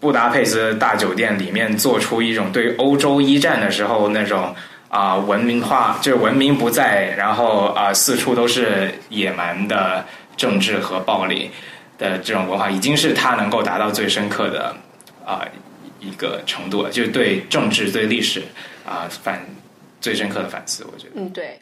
[0.06, 4.56] 布达佩斯大酒店里面做出一种对欧洲一战的时候那种
[4.88, 10.06] 啊文明化，就是文明不在，然后啊四处都是野蛮的
[10.38, 11.50] 政治和暴力
[11.98, 14.76] 的这种文化，已经是他能够达到最深刻的
[15.26, 15.44] 啊
[16.00, 18.44] 一个程度了，就是对政治、对历史
[18.86, 19.44] 啊反
[20.00, 20.86] 最深刻的反思。
[20.94, 21.60] 我觉得，嗯，对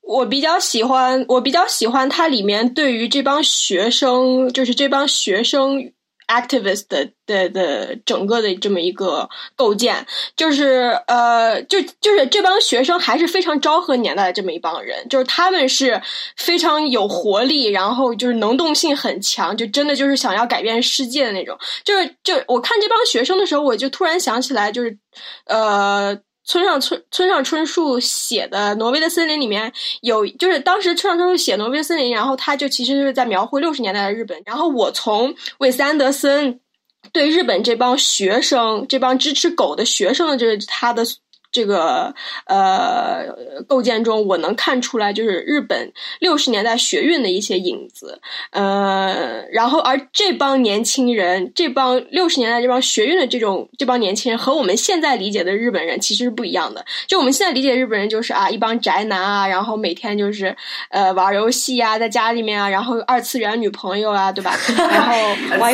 [0.00, 5.92] 我比较喜欢，我比较喜欢它里面对于这帮学生，就是这帮学生。
[6.28, 10.06] Activist 的的的整个的这么一个构建，
[10.36, 16.00] 就是呃，就就是这帮学生还是非常昭和年代的这么一帮人，就是他们是
[16.36, 21.58] 非常有活力，然后就是能动性很强，就真的就是想要改变世界的那种。
[21.84, 24.98] 就是就我看这帮学生的时候，我就突然想起来，就是
[25.46, 26.18] 呃。
[26.44, 34.40] 村上春村上春树写的《挪威的森林》里面有，就是当时村上春树写《挪威的森林》，然后他就其实就是在描绘六十年代的日本。
[34.44, 36.60] 然后我从韦斯安德森
[37.12, 41.04] 对日本这帮学生、这帮支持狗的学生的，就是他的
[41.54, 42.12] 这个
[42.46, 43.26] 呃
[43.68, 48.20] 构建中，我能看出来就是日本六十年代学运的一些影子。
[48.50, 56.84] 呃，然后而这帮年轻人，这帮六十年代这帮学运的这种这帮年轻人，和我们现在理解的日本人其实是不一样的。
[57.06, 60.54] 就我们现在理解日本人就是啊，一帮宅男啊，然后每天就是
[60.90, 64.58] 呃玩游戏啊，在家里面啊，然后二次元女朋友啊，对吧？
[64.76, 65.14] 然后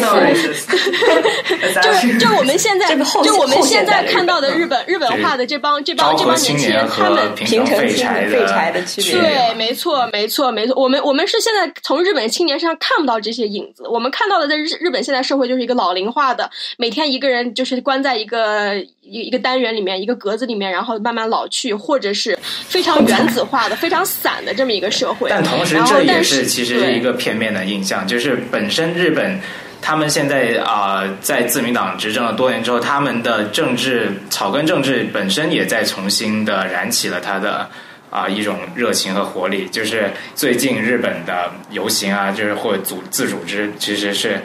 [1.82, 2.86] 就就我们现在
[3.24, 10.74] 就我们现在看到的日日本日本化的这帮这帮这帮年轻人，他们平成废柴废柴的区别对，没错，没错，没错。
[10.80, 25.28] 我们我们是现在从日本青年身上看不到这些影子，我们看到的在日日本现在社会就是一个老龄化的，每天一个人就是关在一个一一个单元里面，一个格子里面，然后慢慢老去，或者是非常原子化的、非常散的这么一个社会。
[25.28, 29.40] 但同时然后这也是其实是一个片面的印象，就是本身日本。
[29.82, 37.68] 他们现在啊、在自民党执政了多年之后，他们的政治草根政治本身也在重新的燃起了它的
[38.10, 39.68] 啊、一种热情和活力。
[39.68, 44.40] 就是最近日本的游行啊，就是或组自组织，其实是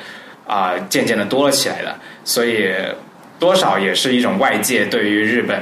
[0.47, 1.95] 啊、渐渐的多了起来的。
[2.23, 2.73] 所以
[3.37, 5.61] 多少也是一种外界对于日本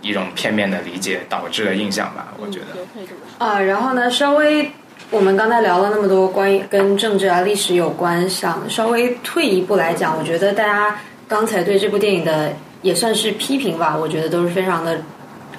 [0.00, 3.44] 一种片面的理解导致的印象吧，我觉得。
[3.44, 4.70] 啊，然后呢，稍微
[5.12, 14.98] 我们刚才聊了那么多关于跟政治啊、历史有关，想稍微退一步来讲，我觉得大家刚才对这部电影的也算是批评吧，我觉得都是非常的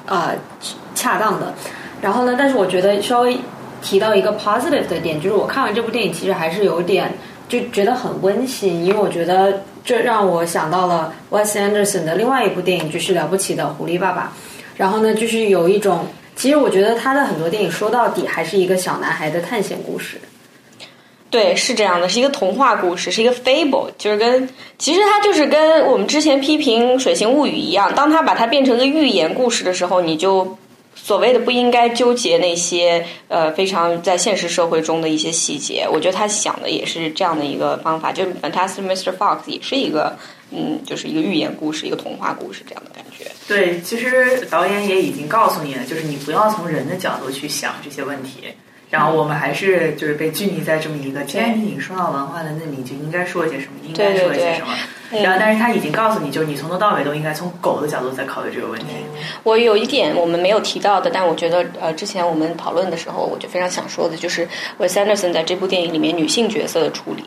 [0.06, 0.30] 呃
[0.96, 1.54] 恰当的。
[2.02, 3.38] 然后呢，但是我觉得稍微
[3.82, 7.12] 提到一个 positive 的点，就是我看完这部电影，其实还是有点
[7.50, 14.32] 就觉得很温馨，因为我觉得这让我想到了 Wes Anderson 的另外一部电影，就是《了不起的狐狸爸爸》。
[14.78, 20.20] 然后呢，就是有一种，其实我觉得他的很多电影说到底还是一个小男孩的探险故事。
[21.30, 30.58] 对，是这样的，是一个童话故事，是一个 fable，就是跟其实它就是跟我们之前批评《水形物语》一样，当它把它变成个寓言故事的时候，你就
[30.94, 35.88] 所谓的不应该纠结那些呃非常在现实社会中的一些细节。
[35.90, 39.16] 我觉得他想的也是这样的一个方法，就是 Fantastic Mr.
[39.16, 40.18] Fox 也是一个
[40.52, 43.11] 嗯，就是一个寓言故事，一个童话故事这样的感觉。
[43.48, 48.44] 对，其实导演也已经告诉你了，就是你不要从人的角度去想这些问题。
[48.90, 54.74] 然后我们还是就是被拘泥在这么一个，既然你已经说到文化了，那你就应该说一些什么，应该说一些什么。
[55.24, 58.88] 然后，但是他已经告诉你，就是你从头到尾都应该从狗的角度在考虑这个问题。
[59.44, 64.46] 我有一点我们没有提到的，但我觉得呃，之前我们讨论的时候，我就非常想说的，就是
[64.78, 67.24] Wes Anderson 在这部电影里面女性角色的处理。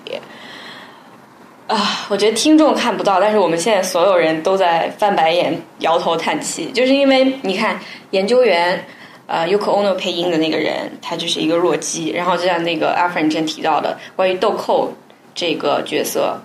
[1.77, 7.79] 啊，我觉得听众看不到，但是我们现在所有人都在翻白眼、摇头叹气，就是因为你看
[8.11, 8.85] 研究员。
[9.27, 12.11] 呃，Yoko Ono 配音的那个人，他就是一个弱鸡。
[12.11, 14.93] 然后就像那个阿凡你之前提到的，关于豆蔻
[15.35, 16.39] 这个角色，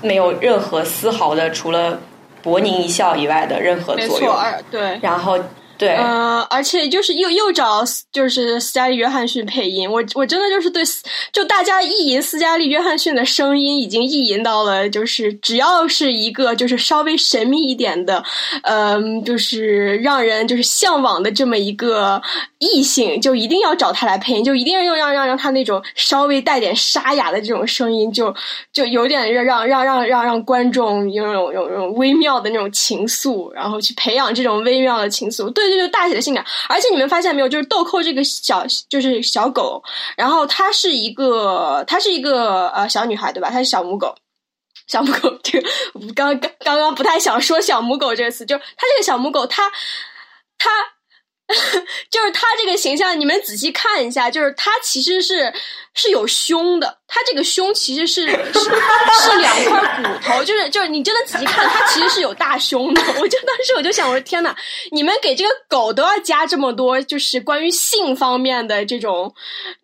[0.00, 2.00] 没有任何丝毫的除了
[2.40, 4.34] 博宁一笑以外的任何，作用。
[4.34, 4.98] 二对。
[5.02, 5.38] 然后
[5.82, 10.82] 对，嗯、而且就是又又找就是斯嘉丽·约翰逊配音，我我真的就是对，
[11.32, 18.22] 就大家意淫斯嘉丽·约翰逊的声音已经意淫到了，就是只要是一个就是稍微神秘一点的，
[18.62, 22.22] 嗯、就是让人就是向往的这么一个
[22.58, 28.32] 异性，就一定要找他来配音，就一定要让让让他那种稍微带点沙哑的这种声音，就
[28.72, 35.50] 就有点让让让让让让观众拥有种有种微妙的那种情愫，然后去培养这种微妙的情愫。
[35.50, 36.44] 对这，就大写的性感。
[36.68, 39.82] 而且你们发现没有，就是豆蔻这个小就是小狗，
[40.16, 43.50] 然后它是一个它是一个呃小女孩对吧？
[43.50, 44.14] 它是小母狗。
[44.88, 45.68] 小母狗， 这个
[46.14, 49.70] 刚刚刚刚不太想说小母狗这个词，就它这个小母狗，它
[50.58, 50.70] 它
[52.10, 55.52] 就是他这个形象，你们仔细看一下，就是他其实是
[55.94, 58.60] 是有胸的，他这个胸其实是是
[59.22, 63.02] 是两块骨头，就是就是你真的仔细看，他其实是有大胸的。
[63.20, 64.54] 我就当时我就想，我说天呐，
[64.90, 69.34] 你们给这个狗都要加这么多，就是关于性方面的这种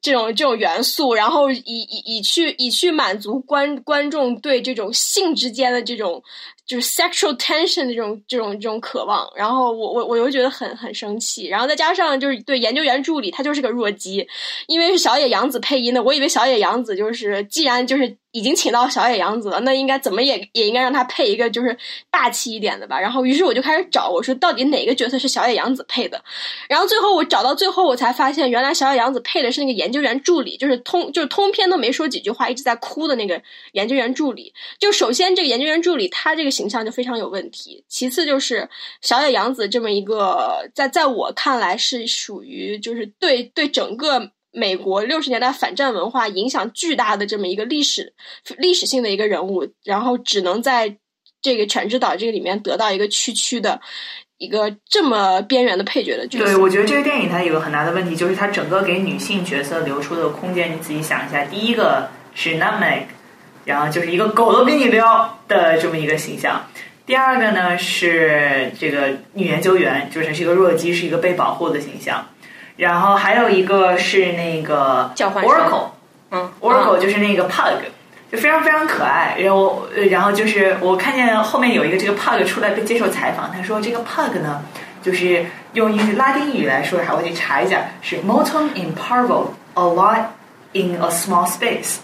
[0.01, 6.23] 这种这种元素，然后以以以去以去满足观观众对这种性之间的这种。
[6.69, 14.29] 就是 sexual tension 的这种这种这种渴望，然后我我我又觉得很很生气，然后再加上就是对研究员助理，他就是个弱鸡，
[14.67, 21.77] 因为是小野洋子配音的，我以为小野洋子就是既然就是已经请到小野洋子了，那应该怎么也也应该让他配一个就是
[22.09, 23.01] 大气一点的吧。
[23.01, 26.23] 然后于是我就开始找，我说到底哪个角色是小野洋子配的？
[26.69, 34.55] 然后最后我找到最后，我才发现原来小野洋子配的是那个研究员助理，就是通就是通篇都没说几句话，一直在哭的那个研究员助理。
[34.79, 38.69] 就首先这个研究员助理他这个形象就非常有问题，其次就是
[39.03, 44.31] 小野洋子这么一个在在我看来是属于就是对对整个。
[44.53, 48.15] 美国六十年代反战文化影响巨大的这么一个历史
[48.57, 50.97] 历史性的一个人物，然后只能在
[51.41, 53.81] 这个《犬之岛》这个里面得到一个区区的
[54.39, 56.45] 一个这么边缘的配角的角色。
[56.45, 63.03] 对，我觉得这个电影它有个很大的问题，就是它整个给女性角色留出的空间，你仔细想一下，第一个是 n a m e
[63.65, 66.65] 然后就是一个狗都比你撩的这么一个形象。
[67.05, 72.27] 第二个呢是这个女研究员，就是是一个弱鸡，是一个被保护的形象。
[72.79, 75.89] 然后还有一个是那个叫 Oracle，
[76.31, 77.81] 嗯 Oracle 就是那个 Pug，
[78.33, 79.37] 就非常非常可爱。
[79.41, 84.63] 然后，呃然后就是我看见后面有一个这个 Pug 出来被接受采访，他说这个 Pug 呢，
[85.03, 90.23] 就是用一句拉丁语来说，还我得查一下，是 Motum in parvo a lot
[90.73, 91.97] in a small space。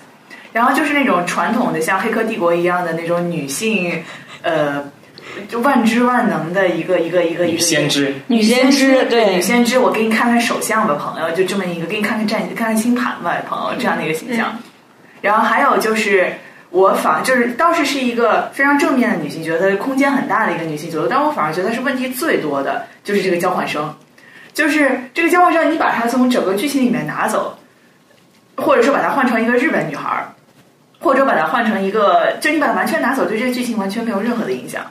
[0.53, 4.05] 然后就是那种传统的像《黑客帝国》一样的那种女性，
[4.43, 4.85] 呃，
[5.49, 14.59] 就万知万能的一个一个一个一女个先知，女先知对女先知，我给你看看手相吧，朋友，就这么一个，给你看看战，看看星盘吧，朋友，这样的一个形象。
[15.21, 16.35] 然后还有就是，
[16.71, 23.95] 我反就是倒是是一个非常正面的女性角色，空间很大的一个女性角色，但我反而觉得是问题最多的就是这个交换生，
[24.53, 27.57] 就是这个交换生，你把它从整个剧情里面拿走，
[28.57, 30.35] 或者说把它换成一个日本女孩儿，
[31.01, 34.83] 或者把它换成一个，就你把它完全拿走，对这个剧情完全没有任何的影响。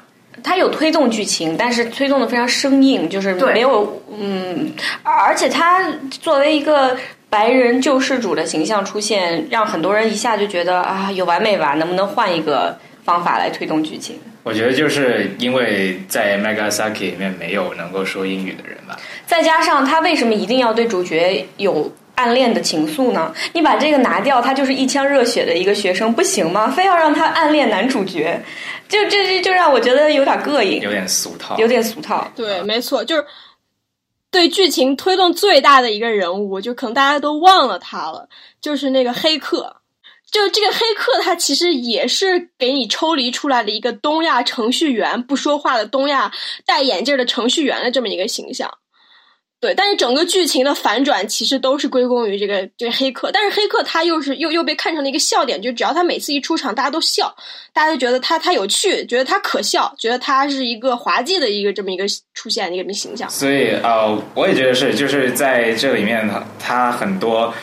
[0.42, 4.72] 它有推动剧情，但是推动的非常生硬，就是没有嗯，
[5.04, 6.98] 而且它作为一个
[7.30, 11.78] 白人救世主的形象出现，让很多人一下就觉得啊，有完没完？
[11.78, 14.18] 能不能换一个方法来推动剧情？
[14.44, 18.98] 我觉得就是因为在 Megasaki 里面没有能够说英语的人吧。
[19.26, 23.34] 再加上他为什么一定要对主角有暗恋的情愫呢？
[23.54, 26.70] 你把这个拿掉，他就是一腔热血的一个学生，不行吗？
[26.70, 28.42] 非要让他暗恋男主角，
[28.88, 32.32] 就这这就让我觉得有点膈应，有点俗套，有点俗套。
[32.36, 33.26] 对，没错，就是
[34.32, 38.30] 对剧情推动最大的一个人物，就可能大家都忘了他了，
[38.62, 39.78] 就是那个黑客。
[40.32, 46.32] 就这个黑客，他其实也是给你抽离出来的一个东亚程序员，不说话的东亚
[46.66, 48.80] 戴眼镜的程序员的这么一个形象。
[49.64, 57.34] 对，但是整个剧情的反转其实都是归功于这个这个黑客，但是黑客他又是又又被看成了一个笑点，就只要他每次一出场，大家都笑，
[57.72, 62.04] 大家都觉得他他有趣，觉得他可笑，觉得他是一个滑稽的一个这么一个
[62.34, 63.30] 出现的一个形象。
[63.30, 67.54] 所以呃，我也觉得是，就是在这里面呢，他很多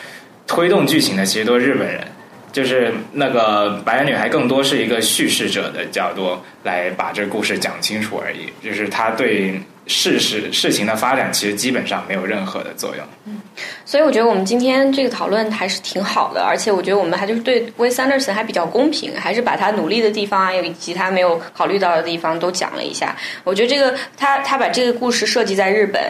[0.47, 2.03] 推动剧情的其实都是日本人，
[2.51, 13.05] 就是那个白人女孩更多是一个叙事者的角度来把这故事讲清楚而已，就是他对事实事情的发展其实基本上没有任何的作用。
[13.25, 13.39] 嗯
[13.85, 23.15] 所以我觉得我们今天这个讨论还是挺好的，而且我觉得我们还就是对威斯安德森还比较公平，还是把他努力的地方啊，以及他没有考虑到的地方都讲了一下。
[23.43, 26.01] 我觉得这个他他把这个故事设计在日本，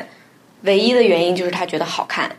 [0.61, 2.29] 唯一的原因就是他觉得好看，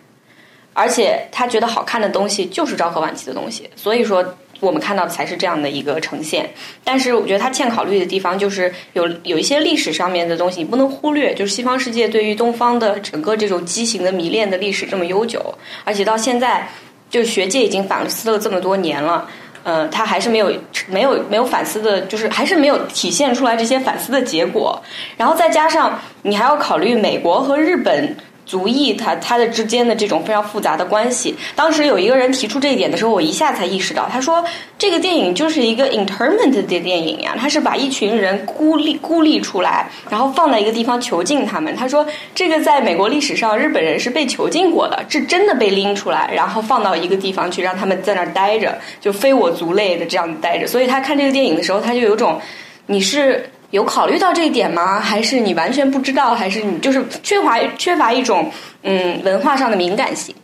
[0.73, 4.37] 而且他觉得好看的东西就是昭和晚期的东西，所以说
[4.67, 6.49] 我们看到的才是这样的一个呈现。
[6.83, 15.55] 但是我觉得他欠考虑的地方就是有有一些历史上面的东西你不能忽略，就是西方世界对于东方的整个这种畸形的迷恋的历史这么悠久，
[15.85, 16.69] 而且到现在
[17.11, 19.29] 就学界已经反思了这么多年了。
[19.65, 20.53] 呃，他还是没有
[20.89, 24.83] 没有没有反思的，就是还是没有体现出来这些反思的结果。
[25.17, 31.35] 然后再加上你还要考虑美国和日本族裔他他的之间的这种非常复杂的关系。
[31.55, 34.45] 当时有一个人提出这一点的时候，我一下才意识到，他说
[34.77, 41.75] 这个电影就是一个 internment 的电影呀，他是把一群人孤立孤立出来，然后放在一个地方囚禁他们。
[41.77, 50.67] 他说这个在美国历史上，日本人是被囚禁过的，是真的被拎出来，然后放到一个地方去，让他们在那儿待着，就非我族类的这样待着。
[50.67, 52.41] 所以他看这个电影的时候，他就有种
[52.87, 53.49] 你是。
[53.73, 55.01] 有考虑到这一点吗？
[55.01, 56.35] 还是你完全不知道？
[56.35, 58.49] 还是你就是缺乏缺乏一种
[58.83, 60.35] 嗯文化上的敏感性？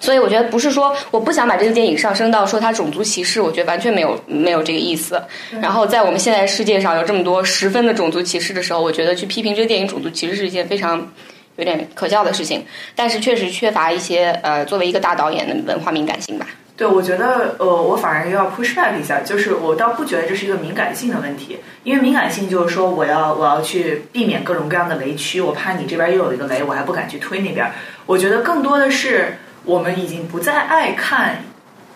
[0.00, 5.20] 所以我觉得不是说我不想把这个电影上升到说它种族歧视，我觉得完全没有没有这个意思。
[5.60, 11.06] 然后在我们现在世界上有这么多十分的种族歧视的时候，我觉得去批评这个电影种族歧视是一件非常
[11.56, 12.64] 有点可笑的事情。
[12.94, 16.46] 但是确实缺乏一些呃作为一个大导演的文化敏感性吧。
[16.78, 27.68] 对，我觉得呃，我反而又要 push back 一下，就是我倒不觉得这是一个敏感性的问题，因为敏感性就是说我要我要去避免各种各样的雷区，我怕你这边又有一个雷，我还不敢去推那边。
[28.06, 31.42] 我觉得更多的是我们已经不再爱看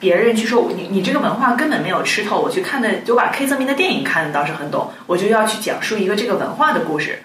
[0.00, 7.20] 别人去说你你这个文化根本没有吃透，我去看的就把 K 泽明的电影看的倒是很懂，我就要去讲述一个这个文化的故事。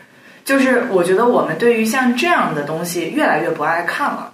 [0.46, 4.32] 就是我觉得我们对于像这样的东西越来越不爱看了。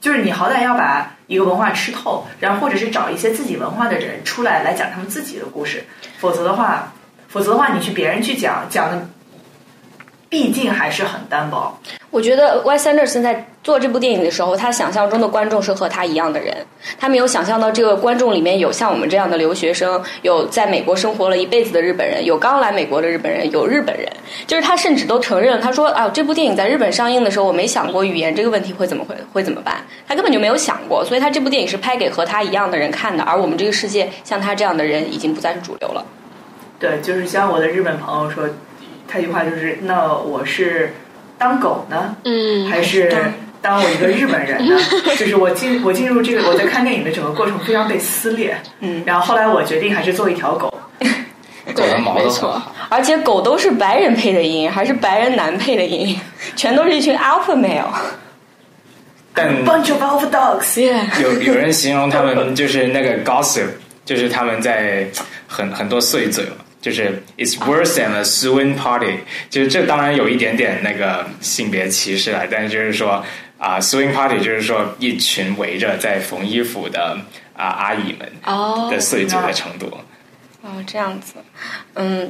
[0.00, 5.84] 就是你好歹要把一个文化吃透，然后或者是找一些自己文化的人出来来讲他们自己的故事，
[6.18, 6.92] 否则的话，
[7.28, 9.08] 否则的话你去别人去讲讲的，
[10.28, 11.78] 毕竟还是很单薄。
[12.10, 16.56] 我觉得 Y 三六现在做这部电影的时候，他想象中的观众是和他一样的人，
[16.98, 24.08] 他没有想象到这个观众里面有像我们这样的留学生，有在美国生活了一辈子的日本人，有刚来美国的日本人，有日本人。
[24.46, 29.76] 就是他甚至都承认，他说啊，这部电影在日本上映的时候，我没想过语言这个问题会怎么会会怎么办，
[30.08, 36.04] 他根本就没有想过，所以他这部电影是拍给和他一样的人看的，而我们这个世界像他这样的人已经不再是主流了。
[36.80, 38.48] 对，就是像我的日本朋友说，
[39.06, 40.94] 他一句话就是：那我是
[41.38, 43.12] 当狗呢，嗯，还是
[43.62, 44.76] 当我一个日本人呢？
[45.16, 50.68] 就是我进我进入这个我在看电影的整个过程非常被撕裂，嗯，然后后来我决定还是做一条狗。
[51.74, 52.60] 狗的毛都错。
[52.90, 56.18] 而且狗都是白人配的音，还是白人男配的音，
[56.56, 57.86] 全都是一群 alpha male。
[59.32, 60.82] 但 Bunch of alpha dogs，
[61.22, 63.68] 有有人形容他们就是那个 gossip，
[64.04, 65.06] 就是他们在
[65.46, 69.14] 很很多碎嘴嘛，就是 it's worse than a swing party，
[69.48, 73.24] 就是这当然有一点点那个性别歧视了，但是就是说
[73.62, 77.16] 啊、swing party 就是说一群围着在缝衣服的
[77.54, 79.86] 啊、阿姨们哦的碎嘴的程度。
[80.62, 81.34] 哦，这样子，
[81.94, 82.28] 嗯，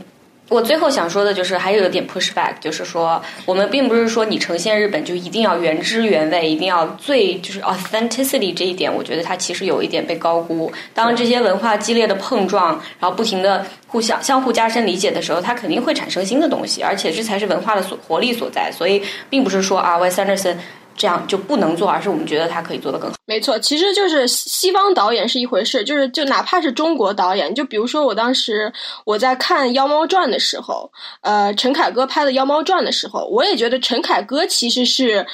[0.49, 10.71] 我最后想说的就是还有一点 push back，就是说我们并不是说你呈现日本就一定要原汁原味，一定要最就是 authenticity 这一点，我觉得它其实有一点被高估。
[10.93, 18.71] 当这些文化激烈的碰撞，然后不停的互相相互加深理解的时候，它肯定会产生新的东西，而且这才是文化的所活力所在。
[18.71, 20.57] 所以，并不是说啊，Wes Anderson
[20.97, 23.17] 这样就不能做，而是我们觉得他可以做得更好。
[23.25, 28.73] 没错，其实就是西西方导演是一回事，就是就哪怕是中国导演，就比如说我当时
[29.05, 30.91] 我在看《妖猫传》的时候，
[31.23, 35.27] 呃，陈凯歌拍的《妖猫传》的时候，我也觉得陈凯歌其实是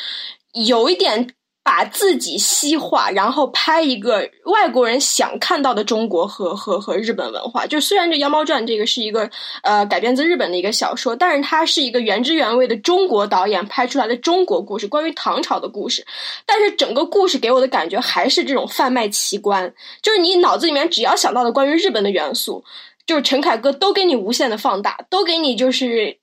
[0.52, 1.28] 有一点
[1.68, 7.66] 把自己西化，然后拍一个外国人想看到的中国和和和日本文化。
[7.66, 9.28] 就虽然这《妖猫传》这个是一个
[9.62, 16.06] 呃改编自日本的一个小说，但是它是一个原汁原味的中国导演拍出来的中国故事，关于唐朝的故事。
[16.46, 22.64] 但是整个故事给我的感觉还是这种贩卖奇观，就是你脑子里面只要想到的关于日本的元素，
[23.06, 26.16] 就是陈凯歌都给你无限的放大，都给你就是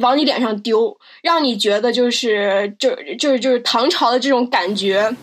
[0.00, 5.14] 往你脸上丢，让你觉得就是就就是就是唐朝的这种感觉，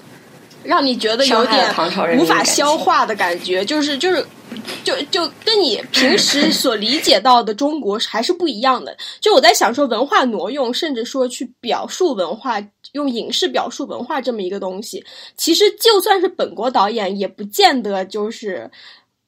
[0.63, 1.69] 让你觉得有点
[2.17, 4.25] 无法消化的感觉，就是就是。
[4.83, 8.97] 就就跟你平时 所理解到的中国还是不一样的。
[9.19, 12.59] 就我在想说，文化挪用，甚至说去表述文化，
[12.93, 15.05] 用影视表述文化这么一个东西，
[15.37, 18.69] 其实就算是本国导演，也不见得就是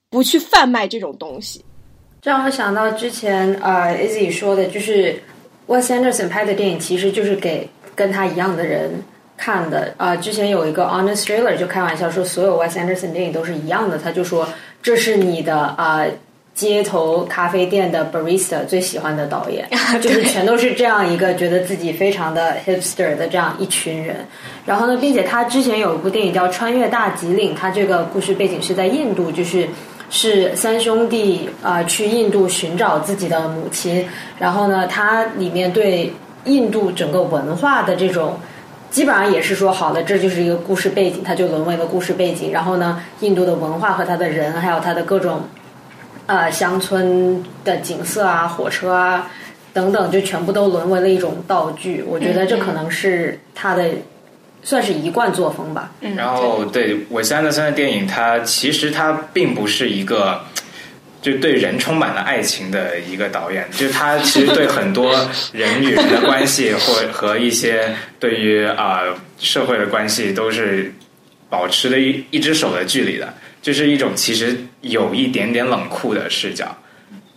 [0.09, 1.63] 不去贩卖这种东西。
[2.21, 5.15] 这让我想到之前呃 Izzy 说的，就是
[5.67, 9.03] Wes Anderson 拍的电影其实就是给跟他一样的人
[9.35, 9.93] 看的。
[9.97, 14.47] 呃，之前有一个 Honest Trailer 就开玩笑说，所有 Wes Anderson 电影都是一样的，他就说
[14.83, 15.97] 这是你的啊。
[15.99, 16.11] 呃
[16.53, 19.65] 街头咖啡店的 barista 最喜欢的导演，
[20.01, 24.17] 就是全都是这样一个觉得自己非常的 hipster 的这样一群人。
[24.65, 29.65] 然后呢，并且他之前有一部电影叫《穿越大吉岭》，他这个故事背景是在印度，就是
[30.11, 34.07] 是三兄弟啊、去印度寻找自己的母亲。
[34.37, 36.13] 然后呢，它里面对
[36.45, 38.37] 印度整个文化的这种。
[38.91, 42.51] 基本上也是说好的，这就是一个故事背景，它就沦为了故事背景。
[42.51, 45.43] 然后呢，印度的文化和它的人，还有它的各种
[46.25, 49.31] 呃乡村的景色啊、火车啊
[49.71, 52.03] 等等，就全部都沦为了一种道具。
[52.05, 53.85] 我觉得这可能是他的
[54.63, 55.91] 算是一贯作风吧。
[56.01, 60.41] 嗯，然后对韦斯安德森的电影，它其实它并不是一个
[61.21, 65.15] 就对人充满了爱情的一个导演，就是他其实对很多
[65.51, 69.01] 人与人的关系，或和一些对于啊、
[69.37, 70.91] 社会的关系，都是
[71.47, 73.31] 保持了一一只手的距离的，
[73.61, 76.75] 就是一种其实有一点点冷酷的视角。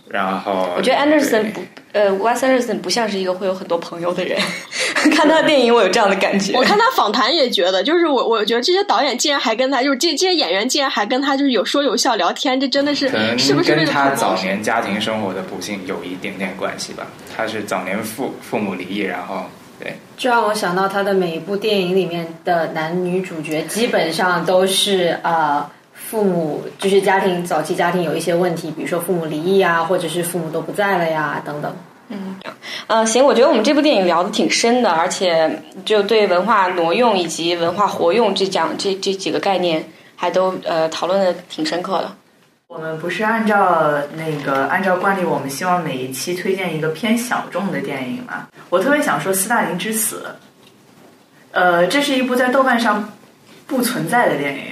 [0.08, 1.60] 然后我觉得 Anderson 不，
[1.94, 4.36] 呃，Wes Anderson 不像是一个会有很多朋友的人。
[5.14, 6.56] 看他的电影，我有这样的感觉。
[6.56, 17.06] 我看他访谈也觉得，就是我我觉得这些导演竟然还跟他，就是这这些演员竟然还跟他就是有说有笑聊天，这真的是可能是不是跟他早年家庭生活的不幸有一点点关系吧。
[17.36, 19.44] 他是早年父父母离异，然后
[19.78, 25.68] 对这让我想到他的每一部电影里面的男女主角基本上都是呃
[26.08, 31.74] 父母就是家庭早期家庭有一些问题，比如说父母离异啊，或者是父母都不在了呀等等。
[32.08, 32.36] 嗯
[32.86, 42.14] 呃，行，我觉得我们这部电影聊的挺深的，而且就对文化挪用以及文化活用这讲这这几个概念，还都呃讨论的挺深刻的。
[42.66, 48.48] 我们不是按照那个按照惯例，我们希望每一期推荐一个偏小众的电影嘛？
[48.68, 50.26] 我特别想说《斯大林之死》，
[51.52, 53.12] 呃，这是一部在豆瓣上
[53.66, 54.62] 不存在的电影，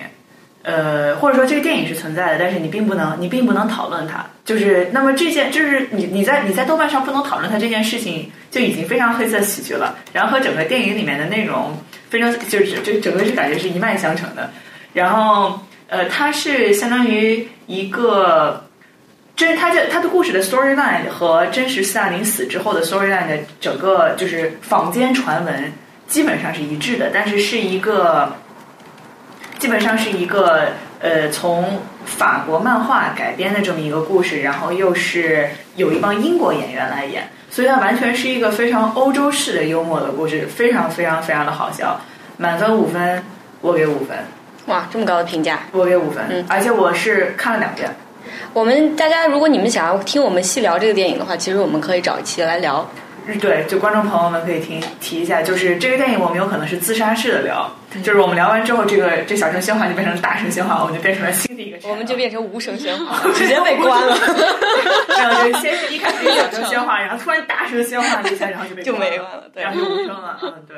[0.62, 4.24] 呃，或者说这个电影是存在的，但是你并不能，你并不能讨论它。
[4.44, 9.96] 就是那么这件，就是你你在你在豆瓣上不能讨论它这件事情，就已经非常黑色喜剧了。
[10.12, 11.76] 然后和整个电影里面的内容
[12.08, 14.50] 非常，就是就整个是感觉是一脉相承的。
[14.92, 18.64] 然后呃，它是相当于一个
[19.34, 25.72] 真，它的它的故事的 storyline 和真实斯大林死之后的 storyline 的整个就是坊间传闻
[26.06, 28.36] 基本上是一致的，但是是一个。
[29.62, 42.00] 基本上是一个呃，从法国漫画改编的这么一个故事，然后又是有一帮英国演员来演，所以它完全是一个非常欧洲式的幽默的故事，非常非常非常的好笑，
[42.38, 43.22] 满分五分，
[43.60, 44.18] 我给五分。
[44.66, 46.24] 哇，这么高的评价，我给五分。
[46.28, 47.88] 嗯，而且我是看了两遍。
[48.52, 52.84] 我们大家，如果你们想要听我们细聊这个电影的话，其实我们可以找一期来聊。
[53.40, 57.70] 对，就观众朋友们可以听提一下，就是这个电影我们有可能是自杀式的聊，
[58.03, 64.16] 就是我们聊完之后，这个这小声喧哗就变成大声喧哗，我们就变成了新的一个，我们就变成无声喧哗， 直接被关了。
[65.09, 70.38] 然后就先是一开始小声喧哗，然后突然大声喧哗了一下，然后就被就没了，然后就无声了。
[70.43, 70.76] 嗯，对，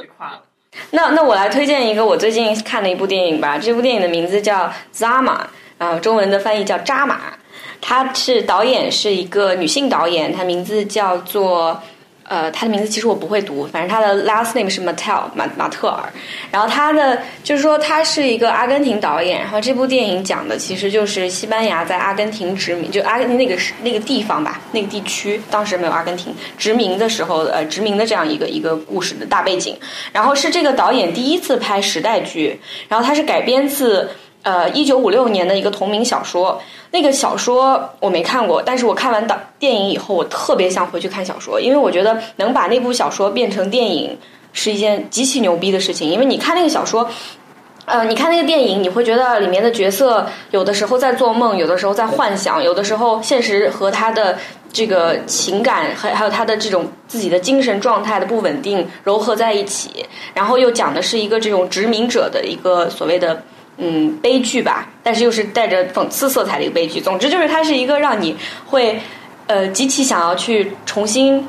[0.00, 0.40] 被垮了。
[0.92, 5.42] 那那我来推荐一个我最近看的一部电影吧，这部电影的名字叫《扎马》，
[5.84, 7.14] 啊，中文的翻译叫《扎马》，
[7.80, 11.82] 它是导演是一个女性导演，她名字叫做。
[12.28, 16.12] 呃，他的名字其实我不会读，反正他的 last name 是 Mattel 马马特尔。
[16.50, 19.40] 然后他的就是说他是一个阿根廷导演。
[19.40, 29.76] 然后这部电影讲的其实就是西班牙在阿根廷殖民，就阿根廷那个是那个地方吧，那个地区当时没有阿根廷殖民的时候，呃，殖民的这样一个一个故事的大背景。
[30.12, 34.10] 然后是这个导演第一次拍时代剧，然后他是改编自
[34.46, 36.62] 呃一九五六年的一个同名小说。
[36.92, 44.16] 那个小说我没看过，但是我看完导电影以后，我特别想回去看小说，因为我觉得能把那部小说变成电影
[44.52, 46.08] 是一件极其牛逼的事情。
[46.08, 47.10] 因为你看那个小说，
[47.86, 54.38] 呃，你看那个电影，你会觉得里面的角色有的时候在做梦，有的时候在幻想，有的时候现实和他的
[54.72, 63.42] 这个情感，还还有他的这种自己的精神状态的不稳定糅合在一起，然后又讲的是一个这种殖民者的一个所谓的。
[63.78, 67.00] 嗯，悲剧吧，但是又是带着讽刺色彩的一个悲剧。
[67.00, 69.00] 总之就是它是一个让你会
[69.46, 71.46] 呃极其想要去重新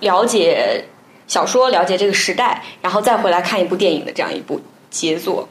[0.00, 0.84] 了解
[1.26, 4.60] 小说、了解这个时代，然后再回来看一部电影的这样一部
[4.90, 5.48] 杰作。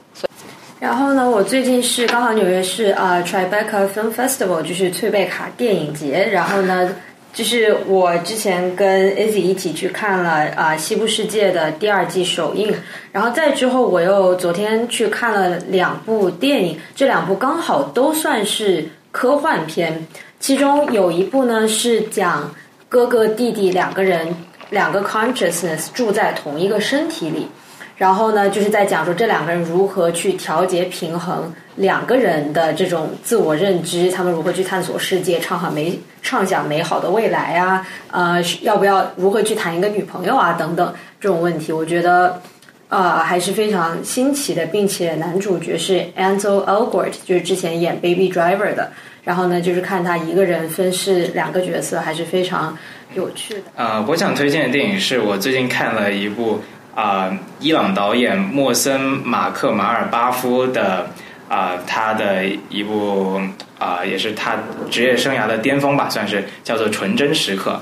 [0.80, 6.30] 然后呢，我最近是刚好纽约是啊，Tribeca Film Festival，就是翠贝卡电影节。
[6.32, 6.96] 然后呢。
[7.34, 12.72] 就是我之前跟 Izzy 一起去看了啊《西部世界》的第二季首映，
[13.12, 20.08] 然后再之后我又昨天去看了两部电影，这两部刚好都算是科幻片，
[20.40, 22.54] 其中有一部呢是讲
[22.88, 24.36] 哥哥弟弟两个人
[24.70, 27.48] 两个 consciousness 住在同一个身体里。
[27.96, 42.42] 然后呢，就是在讲说这两个人如何去调节平衡两个人的这种自我认知，他们如何去探索世界，畅想美畅想美好的未来啊，呃，要不要如何去谈一个女朋友啊等等这种问题，我觉得
[42.90, 48.92] 呃还是非常新奇的，并且男主角是 Ansel Elgort，就是之前演 Baby Driver 的，
[49.24, 52.76] 然后呢，就是看他一个人分饰两个角色，还是非常
[53.14, 53.62] 有趣的。
[53.76, 56.60] 呃，我想推荐的电影是我最近看了一部。
[56.96, 61.10] 啊，伊朗导演莫森马克马尔巴夫的
[61.50, 63.42] 啊，他的一部
[63.80, 64.56] 啊，也是他
[64.90, 67.82] 职业生涯的巅峰吧，算是叫做《纯真时刻》。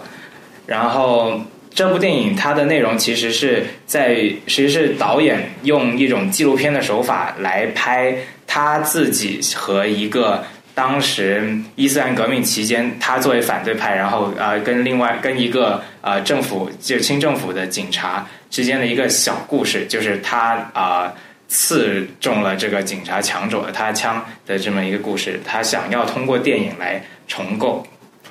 [0.66, 4.16] 然后这部电影它的内容其实是在，
[4.47, 8.16] 其实是导演用一种纪录片的手法来拍
[8.47, 10.43] 他自己和一个。
[10.74, 21.13] 当时伊斯兰革命期间，他作为反对派，然后呃跟另外跟一个呃政府就清政府的警察之间的一个小故事，就是他啊
[21.49, 25.39] 刺中了这个警察，抢走了他枪的这么一个故事。
[25.45, 27.86] 他想要通过电影来重构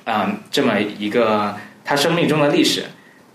[0.05, 2.84] 啊这么一个他生命中的历史。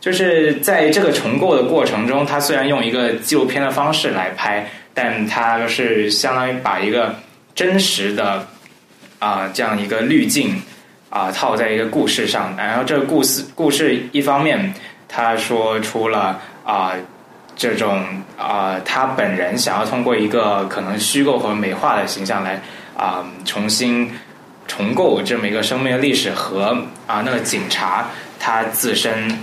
[0.01, 7.16] 就是在这个重构的过程中，他虽然用一个纪录片的方式来拍，但他是相当于把一个
[7.53, 8.47] 真实的。
[9.20, 10.61] 啊，这样一个滤镜
[11.09, 14.74] 啊，套在一个故事上，然后这个故事故事一方面，
[15.07, 16.91] 他说出了啊
[17.55, 18.03] 这种
[18.38, 22.61] 啊他本人想要通过一个可能虚构和美化的形象来
[22.97, 24.11] 啊重新
[24.68, 28.07] 重构这么一个生命的历史和啊那个警察
[28.38, 29.39] 他自身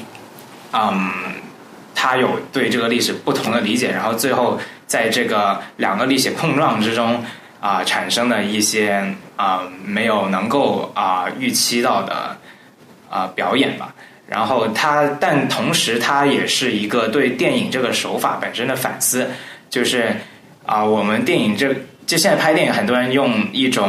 [0.72, 1.10] 嗯
[1.94, 7.24] 他有对这个历史不同的理解，然后最后在这个两个历史碰撞之中。
[7.62, 12.36] 啊，产生的一些啊没有能够啊预期到的
[13.08, 13.94] 啊表演吧。
[14.26, 19.30] 然后他，但同时他也是一个对电影这个手法本身的反思，
[19.70, 20.16] 就是
[20.66, 21.72] 啊我们电影这
[22.04, 23.88] 就现在拍电影，很多人用一种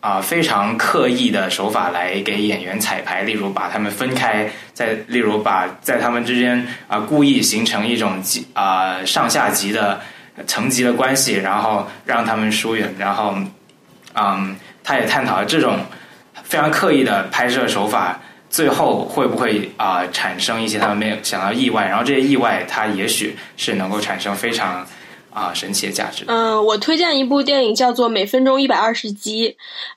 [0.00, 10.00] 啊、非常刻意的手法来给演员彩排，例如把他们分开，在例如把在他们之间啊、故意形成一种级啊、上下级的
[10.46, 13.34] 层级的关系，然后让他们疏远，然后
[14.14, 15.78] 嗯，他也探讨了这种
[16.42, 18.20] 非常刻意的拍摄手法。
[18.50, 21.86] 最后会不会啊、产生一些他们没有想到意外？
[21.88, 24.86] 然后这些意外，它也许是能够产生非常
[25.32, 26.22] 啊、神奇的价值。
[26.28, 29.48] 嗯，我推荐一部电影叫做《每分钟一百二十集》，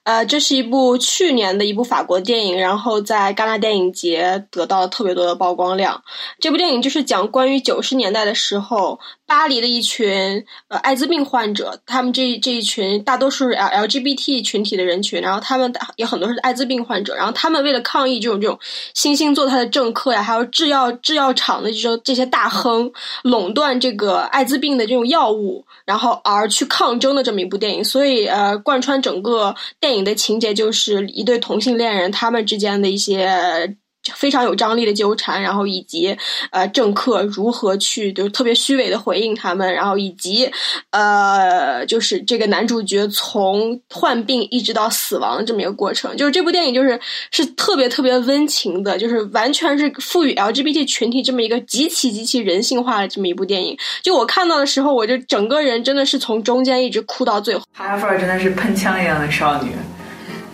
[0.05, 6.01] 呃，这是一部去年的一部法国电影，然后在戛纳电影节得到了特别多的曝光量。
[6.39, 18.57] 这部电影就是讲关于九十年代的时候，巴黎的一群呃艾滋病患者，他们这这一群大多数是 L LGBT 群体的人群，然后他们也很多是艾滋病患者，然后他们为了抗议这种这种
[18.93, 22.89] 新兴做他的政客呀，还有制药制药厂的这种这些大亨
[23.23, 27.83] 垄断这个艾滋病的这种药物，然后而去抗争的这么一部电影。
[27.83, 33.75] 所以呃，贯穿整个电影的情节就是一对同性恋人他们之间的一些。
[34.15, 36.15] 非常有张力的纠缠，然后以及
[36.51, 40.49] 呃政客如何去就是特别虚伪的回应他们，然后以及
[40.91, 46.99] 呃就是这个男主角从患病一直到死亡这么一个过程，就是这部电影就是
[47.31, 53.77] 是特别特别温情的，就是完全是赋予 LGBT 群体这么一个极其极其人性化的这么一部电影。
[54.01, 57.63] 就我看到的时候，我就整个人真的是从中间一直哭到最后。
[57.73, 59.71] 哈拉菲尔真的是喷枪一样的少女，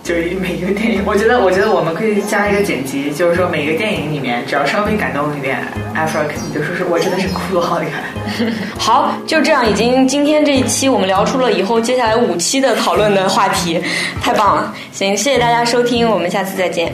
[0.04, 5.58] 就是每一个电影，我觉得，我觉得我们可以加一个剪辑，就是说每个电影里面，只要稍微感动一点，
[5.93, 8.04] 艾弗尔肯定就说是我真的是哭了好厉害。
[8.78, 13.82] 好，就这样，已经今天这一期我们聊出了以后接下来五期的讨论的话题，
[14.22, 14.76] 太棒了！
[14.91, 16.93] 行，谢谢大家收听，我们下次再见。